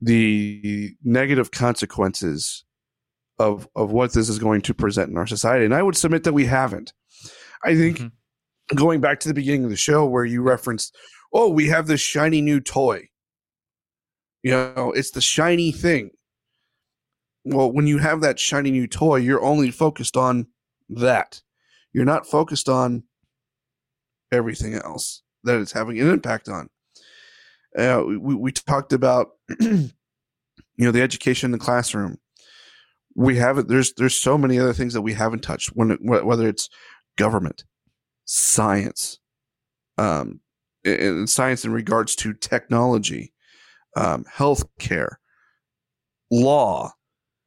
[0.00, 2.64] the negative consequences
[3.38, 5.64] of of what this is going to present in our society?
[5.64, 6.92] And I would submit that we haven't.
[7.64, 8.10] I think Mhm.
[8.74, 10.96] going back to the beginning of the show where you referenced,
[11.32, 13.08] oh, we have this shiny new toy.
[14.42, 16.10] You know, it's the shiny thing
[17.46, 20.48] well, when you have that shiny new toy, you're only focused on
[20.88, 21.40] that.
[21.92, 23.04] You're not focused on
[24.32, 26.68] everything else that it's having an impact on.
[27.78, 29.28] Uh, we, we talked about,
[29.60, 29.90] you
[30.76, 32.18] know, the education in the classroom.
[33.14, 33.68] We haven't.
[33.68, 35.70] There's there's so many other things that we haven't touched.
[35.70, 36.68] When whether it's
[37.16, 37.64] government,
[38.26, 39.20] science,
[39.96, 40.40] um,
[40.84, 43.32] and science in regards to technology,
[43.96, 45.14] um, healthcare,
[46.30, 46.92] law.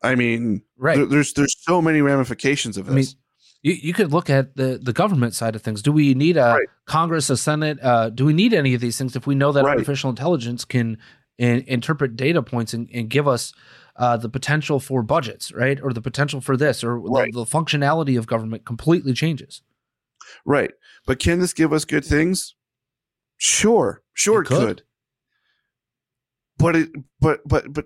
[0.02, 0.96] I mean, Right.
[0.98, 3.16] there- there's there's so many ramifications of I mean, this.
[3.62, 5.82] You, you could look at the, the government side of things.
[5.82, 6.68] Do we need a Right.
[6.86, 7.78] Congress, a Senate?
[7.84, 9.72] Uh, do we need any of these things if we know that Right.
[9.72, 10.98] artificial intelligence can
[11.38, 13.54] in, interpret data points and, and give us
[13.98, 15.78] uh, the potential for budgets, right?
[15.84, 17.34] Or the potential for this, or Right.
[17.34, 19.62] the, the functionality of government completely changes.
[20.46, 20.72] right.
[21.06, 22.56] But can this give us good things?
[23.38, 24.68] Sure, sure, It it could.
[24.78, 24.82] could.
[26.58, 27.86] But it, but but but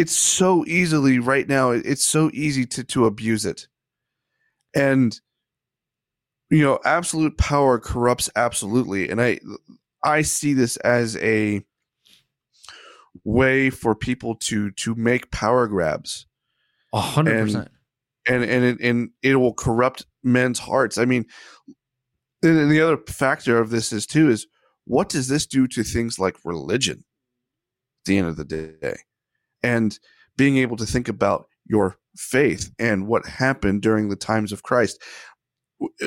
[0.00, 1.70] it's so easily right now.
[1.70, 3.68] It's so easy to to abuse it,
[4.74, 5.18] and
[6.50, 9.08] you know, absolute power corrupts absolutely.
[9.10, 9.40] And I
[10.04, 11.62] I see this as a
[13.24, 16.26] way for people to to make power grabs
[16.92, 17.68] A hundred And- percent.
[18.28, 20.98] and and it, and it will corrupt men's hearts.
[20.98, 21.24] I mean,
[22.42, 24.46] and the other factor of this is too is
[24.84, 26.98] what does this do to things like religion?
[26.98, 28.98] At the end of the day,
[29.66, 29.98] and
[30.36, 35.02] being able to think about your faith and what happened during the times of Christ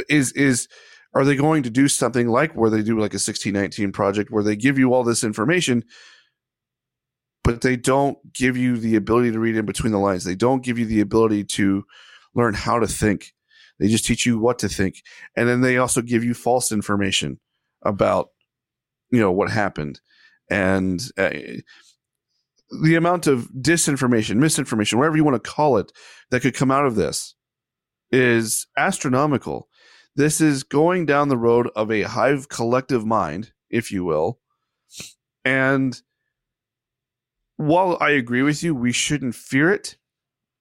[0.10, 0.68] is is
[1.14, 4.44] are they going to do something like where they do like a 1619 project where
[4.44, 5.84] they give you all this information
[7.44, 10.24] but they don't give you the ability to read in between the lines.
[10.24, 11.84] They don't give you the ability to
[12.36, 13.34] learn how to think.
[13.80, 15.02] They just teach you what to think.
[15.36, 17.40] And then they also give you false information
[17.82, 18.30] about
[19.12, 20.00] you know what happened.
[20.50, 21.32] And uh,
[22.84, 25.92] the amount of disinformation misinformation whatever you want to call it
[26.30, 27.36] that could come out of this
[28.12, 29.68] is astronomical.
[30.16, 34.40] This is going down the road of a hive collective mind, if you will.
[35.46, 36.00] And
[37.58, 39.98] while I agree with you, we shouldn't fear it.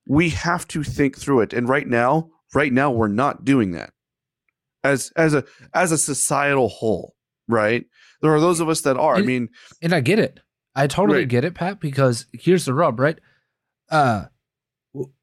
[0.06, 1.52] We have to think through it.
[1.52, 3.92] And right now, right now, we're not doing that
[4.84, 5.44] as as a
[5.74, 7.14] as a societal whole,
[7.48, 7.84] right?
[8.22, 9.16] There are those of us that are.
[9.16, 9.48] I mean,
[9.82, 10.40] And I get it.
[10.78, 11.28] I totally Right.
[11.28, 13.18] get it, Pat, because here's the rub, right?
[13.90, 14.26] Uh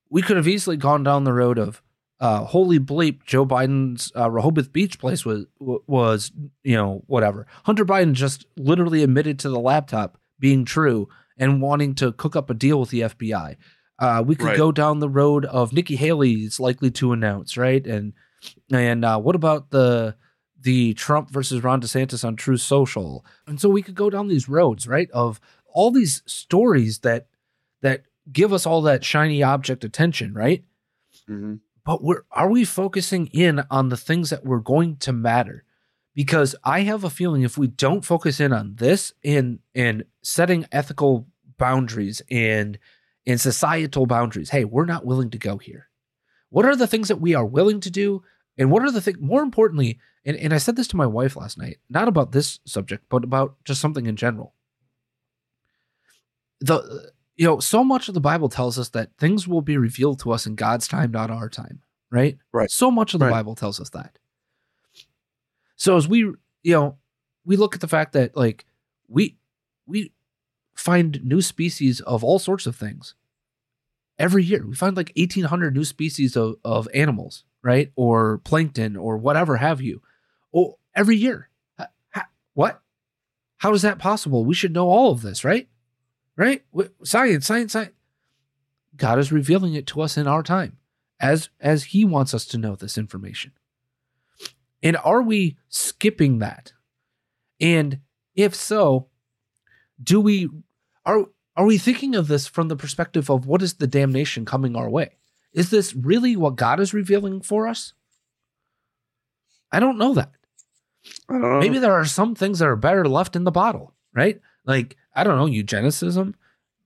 [0.10, 1.82] we could have easily gone down the road of
[2.20, 6.32] uh holy bleep Joe Biden's uh, Rehoboth Beach place was was
[6.64, 7.46] you know whatever.
[7.66, 11.08] Hunter Biden just literally admitted to the laptop being true
[11.38, 13.56] and wanting to cook up a deal with the FBI.
[14.00, 14.58] Uh, we could Right.
[14.58, 17.86] go down the road of Nikki Haley is likely to announce, right?
[17.86, 18.14] And
[18.72, 20.16] and uh, what about the
[20.66, 23.24] the Trump versus Ron DeSantis on Truth Social?
[23.48, 25.10] And so we could go down these roads, right?
[25.12, 27.28] Of all these stories that
[27.82, 30.64] that give us all that shiny object attention, right?
[31.30, 31.60] mhm.
[31.86, 35.64] But we're are we focusing in on the things that were going to matter?
[36.16, 40.66] Because I have a feeling if we don't focus in on this and and setting
[40.72, 41.28] ethical
[41.58, 42.80] boundaries and
[43.28, 45.90] and societal boundaries, hey, we're not willing to go here.
[46.50, 48.24] What are the things that we are willing to do?
[48.58, 51.36] And what are the things more importantly, and, and I said this to my wife
[51.36, 54.54] last night, not about this subject, but about just something in general.
[56.62, 60.20] The you know, so much of the Bible tells us that things will be revealed
[60.22, 62.38] to us in God's time, not our time, right?
[62.54, 62.72] Right.
[62.72, 63.32] So much of the Right.
[63.34, 64.18] Bible tells us that.
[65.76, 66.38] So as we, you
[66.74, 66.98] know,
[67.44, 68.66] we look at the fact that like
[69.08, 69.38] we
[69.86, 70.14] we
[70.76, 73.16] find new species of all sorts of things
[74.18, 74.66] every year.
[74.66, 77.92] We find like 1800 new species of, of animals, right?
[77.96, 80.02] Or plankton or whatever have you.
[80.56, 81.50] Oh, every year.
[81.78, 82.82] Ha- ha- what?
[83.58, 84.46] How is that possible?
[84.46, 85.68] We should know all of this, right?
[86.38, 86.64] Right?
[87.04, 87.92] Science, science, science.
[88.96, 90.78] God is revealing it to us in our time
[91.20, 93.52] as as he wants us to know this information.
[94.82, 96.74] And are we skipping that?
[97.60, 98.00] And
[98.36, 99.08] if so,
[100.02, 100.50] do we
[101.06, 101.26] are
[101.56, 104.90] are we thinking of this from the perspective of what is the damnation coming our
[104.90, 105.18] way?
[105.54, 107.94] Is this really what God is revealing for us?
[109.72, 110.32] I don't know that.
[111.30, 111.60] I don't know.
[111.60, 114.40] Maybe there are some things that are better left in the bottle, right?
[114.66, 116.34] Like, I don't know, eugenicism,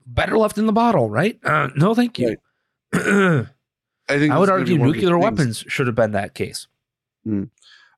[0.05, 1.39] better left in the bottle, right?
[1.43, 2.37] Uh, no, thank you.
[2.93, 5.95] I think I would is gonna be argue one of those nuclear weapons should have
[5.95, 6.67] been that case.
[7.27, 7.43] I,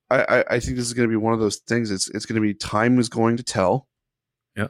[0.10, 1.90] I, I think this is going to be one of those things.
[1.90, 3.88] It's it's going to be time is going to tell.
[4.58, 4.68] Yeah.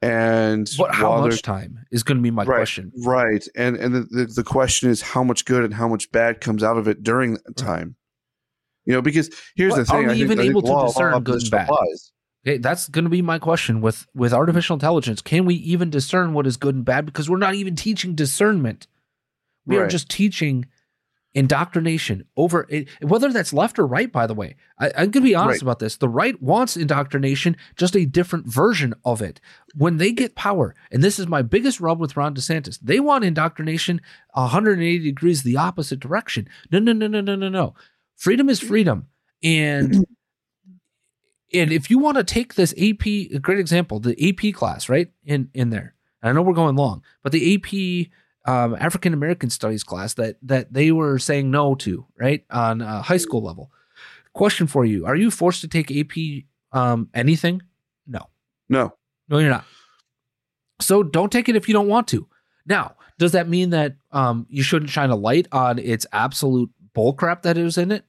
[0.00, 2.56] And But how much time is going to be my Right.
[2.56, 2.92] question.
[3.04, 3.46] Right.
[3.54, 6.62] And and the, the, the question is how much good and how much bad comes
[6.62, 7.96] out of it during that time.
[8.86, 10.04] You know, because here's But the thing.
[10.06, 11.68] are we even think able to discern good and bad?
[11.68, 12.12] applies.
[12.46, 15.22] Okay, that's going to be my question with with artificial intelligence.
[15.22, 17.06] Can we even discern what is good and bad?
[17.06, 18.86] Because we're not even teaching discernment.
[19.66, 20.66] We are just teaching
[21.32, 24.12] indoctrination over it, whether that's left or right.
[24.12, 25.62] By the way, I, I'm going to be honest Right.
[25.62, 25.96] about this.
[25.96, 29.40] The right wants indoctrination, just a different version of it.
[29.74, 33.24] When they get power, and this is my biggest rub with Ron DeSantis, they want
[33.24, 34.00] indoctrination
[34.34, 36.48] 180 degrees the opposite direction.
[36.70, 37.74] No, no, no, no, no, no, no.
[38.16, 39.06] Freedom is freedom,
[39.42, 40.04] and
[41.52, 45.08] and if you want to take this AP, a great example, the AP class, right
[45.24, 45.94] in in there.
[46.22, 48.08] I know we're going long, but the AP
[48.50, 53.02] um, African American Studies class that that they were saying no to, right on uh,
[53.02, 53.70] high school level.
[54.32, 57.62] Question for you: Are you forced to take AP um, anything?
[58.06, 58.28] No,
[58.68, 58.94] No.
[59.28, 59.64] no, you're not.
[60.80, 62.26] So don't take it if you don't want to.
[62.66, 67.42] Now, does that mean that um, you shouldn't shine a light on its absolute bullcrap
[67.42, 68.04] that is in it?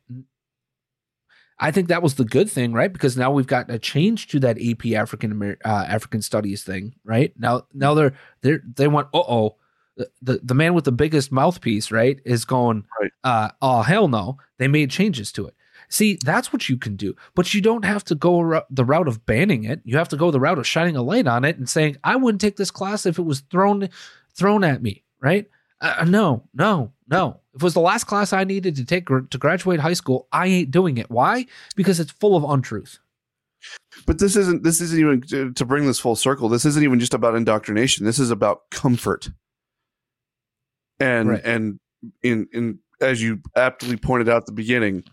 [1.57, 2.91] I think that was the good thing, right?
[2.91, 6.95] Because now we've got a change to that AP African Amer- uh, African Studies thing,
[7.05, 7.33] right?
[7.37, 9.55] Now, now they're they they went, uh oh,
[10.21, 13.11] the, the man with the biggest mouthpiece, right, is going, Right.
[13.23, 15.55] uh, oh hell no, they made changes to it.
[15.87, 19.25] See, that's what you can do, but you don't have to go the route of
[19.25, 19.81] banning it.
[19.85, 22.17] You have to go the route of shining a light on it and saying, I
[22.17, 23.87] wouldn't take this class if it was thrown
[24.33, 25.47] thrown at me, right?
[25.79, 27.39] Uh, no, no, no.
[27.53, 30.47] If it was the last class I needed to take to graduate high school, I
[30.47, 31.09] ain't doing it.
[31.09, 31.45] Why?
[31.75, 32.99] Because it's full of untruth.
[34.05, 36.49] But this isn't this isn't even to bring this full circle.
[36.49, 38.05] This isn't even just about indoctrination.
[38.05, 39.29] This is about comfort.
[40.99, 41.41] And Right.
[41.43, 41.79] and
[42.21, 45.03] in in as you aptly pointed out at the beginning,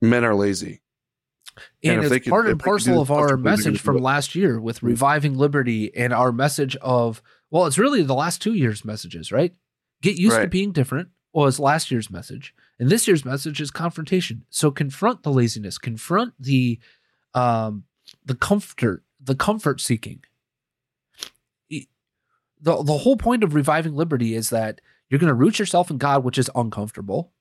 [0.00, 0.80] men are lazy.
[1.82, 3.56] And And it's could- part and they could do parcel of our comfortably, they're gonna
[3.70, 7.20] message from last year with reviving liberty and our message of,
[7.50, 9.54] well, it's really the last two years' messages, right?
[10.00, 12.54] Get used to being different was last year's message.
[12.78, 14.44] And this year's message is confrontation.
[14.50, 16.78] So confront the laziness, confront the
[17.34, 17.84] um
[18.24, 20.20] the comfort, the comfort seeking.
[21.68, 21.86] The
[22.60, 26.24] the whole point of reviving liberty is that you're going to root yourself in God,
[26.24, 27.32] which is uncomfortable,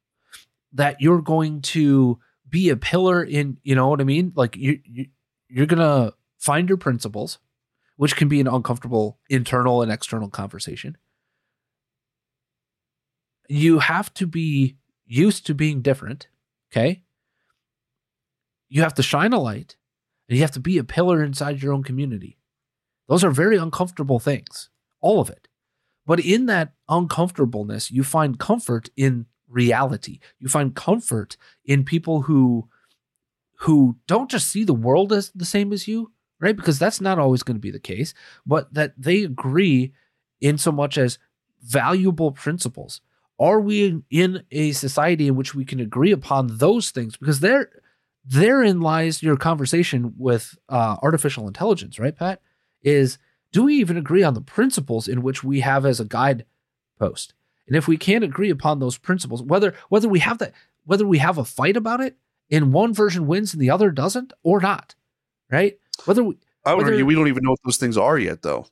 [0.73, 2.19] that you're going to
[2.49, 4.31] be a pillar in, you know what I mean?
[4.35, 5.07] Like you, you
[5.49, 7.39] you're going to find your principles,
[7.95, 10.97] which can be an uncomfortable internal and external conversation.
[13.48, 16.28] You have to be used to being different,
[16.72, 17.03] okay?
[18.69, 19.78] You have to shine a light
[20.28, 22.38] and you have to be a pillar inside your own community.
[23.07, 24.69] Those are very uncomfortable things,
[24.99, 25.48] all of it.
[26.06, 30.19] But in that uncomfortableness, you find comfort in reality.
[30.40, 32.69] You find comfort in people who
[33.61, 36.56] who don't just see the world as the same as you, right?
[36.56, 38.14] Because that's not always going to be the case,
[38.45, 39.94] but that they agree
[40.40, 41.18] in so much as
[41.64, 43.02] valuable principles.
[43.39, 47.18] Are we in a society in which we can agree upon those things?
[47.18, 47.69] Because there,
[48.26, 52.41] therein lies your conversation with uh, artificial intelligence, right, Pat?
[52.81, 53.18] Is
[53.51, 57.34] do we even agree on the principles in which we have as a guidepost?
[57.68, 60.53] And if we can't agree upon those principles, whether whether we have that,
[60.85, 62.18] whether we have a fight about it,
[62.49, 64.95] and one version wins and the other doesn't, or not,
[65.51, 65.77] right?
[66.05, 68.41] Whether we, I would whether- argue we don't even know what those things are yet,
[68.41, 68.68] though.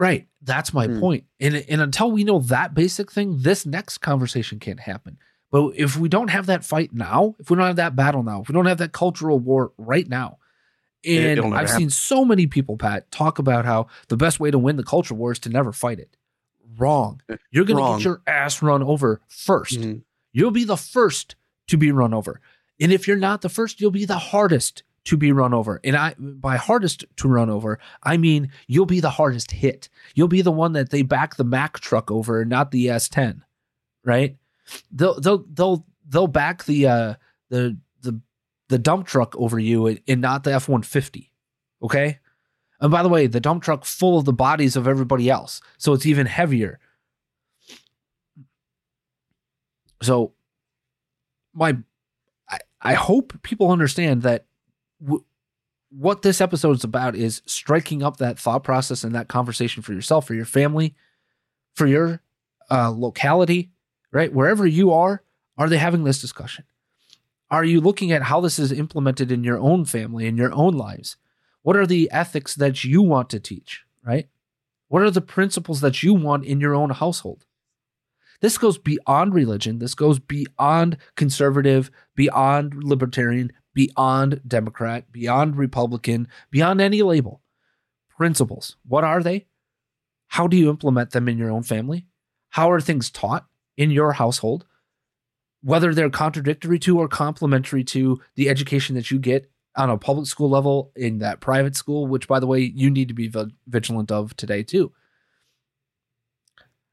[0.00, 0.26] Right.
[0.42, 0.98] That's my Hmm.
[0.98, 1.24] point.
[1.38, 5.18] And and until we know that basic thing, this next conversation can't happen.
[5.52, 8.40] But if we don't have that fight now, if we don't have that battle now,
[8.40, 10.38] if we don't have that cultural war right now,
[11.04, 11.68] and I've happen.
[11.68, 15.14] seen so many people, Pat, talk about how the best way to win the culture
[15.14, 16.16] war is to never fight it.
[16.78, 17.20] Wrong.
[17.50, 20.02] You're going to get your ass run over 1st Mhm.
[20.32, 21.34] You'll be the first
[21.66, 22.40] to be run over.
[22.80, 25.80] And if you're not the first, you'll be the hardest to be run over.
[25.82, 29.88] And I by hardest to run over, I mean you'll be the hardest hit.
[30.14, 33.42] You'll be the one that they back the Mack truck over and not the S10.
[34.04, 34.36] Right?
[34.90, 37.14] They'll they'll they'll they'll back the uh
[37.48, 38.20] the the
[38.68, 41.30] the dump truck over you and, and not the F150.
[41.82, 42.18] Okay?
[42.80, 45.60] And by the way, the dump truck full of the bodies of everybody else.
[45.76, 46.78] So it's even heavier.
[50.02, 50.32] So
[51.52, 51.76] my
[52.48, 54.46] I, I hope people understand that
[55.02, 55.24] w-
[55.90, 59.92] what this episode is about is striking up that thought process and that conversation for
[59.92, 60.94] yourself, for your family,
[61.74, 62.20] for your
[62.70, 63.70] uh, locality,
[64.12, 64.32] right?
[64.32, 65.22] Wherever you are,
[65.58, 66.64] are they having this discussion?
[67.50, 70.74] Are you looking at how this is implemented in your own family, in your own
[70.74, 71.16] lives?
[71.62, 74.28] What are the ethics that you want to teach, right?
[74.88, 77.44] What are the principles that you want in your own household?
[78.40, 79.78] This goes beyond religion.
[79.78, 87.42] This goes beyond conservative, beyond libertarian, beyond Democrat, beyond Republican, beyond any label.
[88.16, 88.76] Principles.
[88.86, 89.46] What are they?
[90.28, 92.06] How do you implement them in your own family?
[92.50, 94.66] How are things taught in your household?
[95.62, 100.26] Whether they're contradictory to or complementary to the education that you get on a public
[100.26, 103.32] school level in that private school, which, by the way, you need to be
[103.66, 104.92] vigilant of today, too.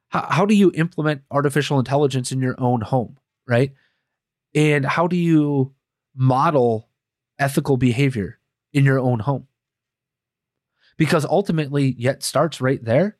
[0.09, 3.17] How, how do you implement artificial intelligence in your own home,
[3.47, 3.73] right?
[4.53, 5.73] And how do you
[6.17, 6.89] model
[7.39, 8.39] ethical behavior
[8.73, 9.47] in your own home?
[10.97, 13.17] Because ultimately, yet starts right there.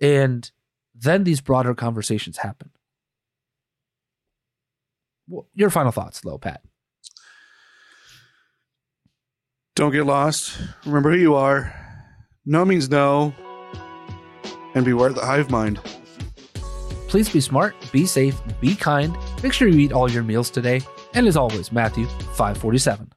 [0.00, 0.50] And
[0.94, 2.70] then these broader conversations happen.
[5.28, 6.62] Well, your final thoughts, though, Pat.
[9.74, 10.58] Don't get lost.
[10.84, 11.72] Remember who you are.
[12.44, 13.32] No means no.
[14.74, 15.78] And beware of the hive mind.
[17.08, 19.16] Please be smart, be safe, be kind.
[19.42, 20.80] Make sure you eat all your meals today.
[21.14, 22.06] And as always, Matthew
[22.36, 23.12] 547.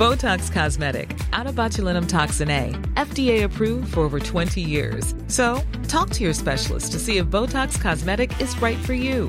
[0.00, 5.14] Botox Cosmetic, onabotulinumtoxinA, FDA approved for over 20 years.
[5.26, 9.28] So, talk to your specialist to see if Botox Cosmetic is right for you.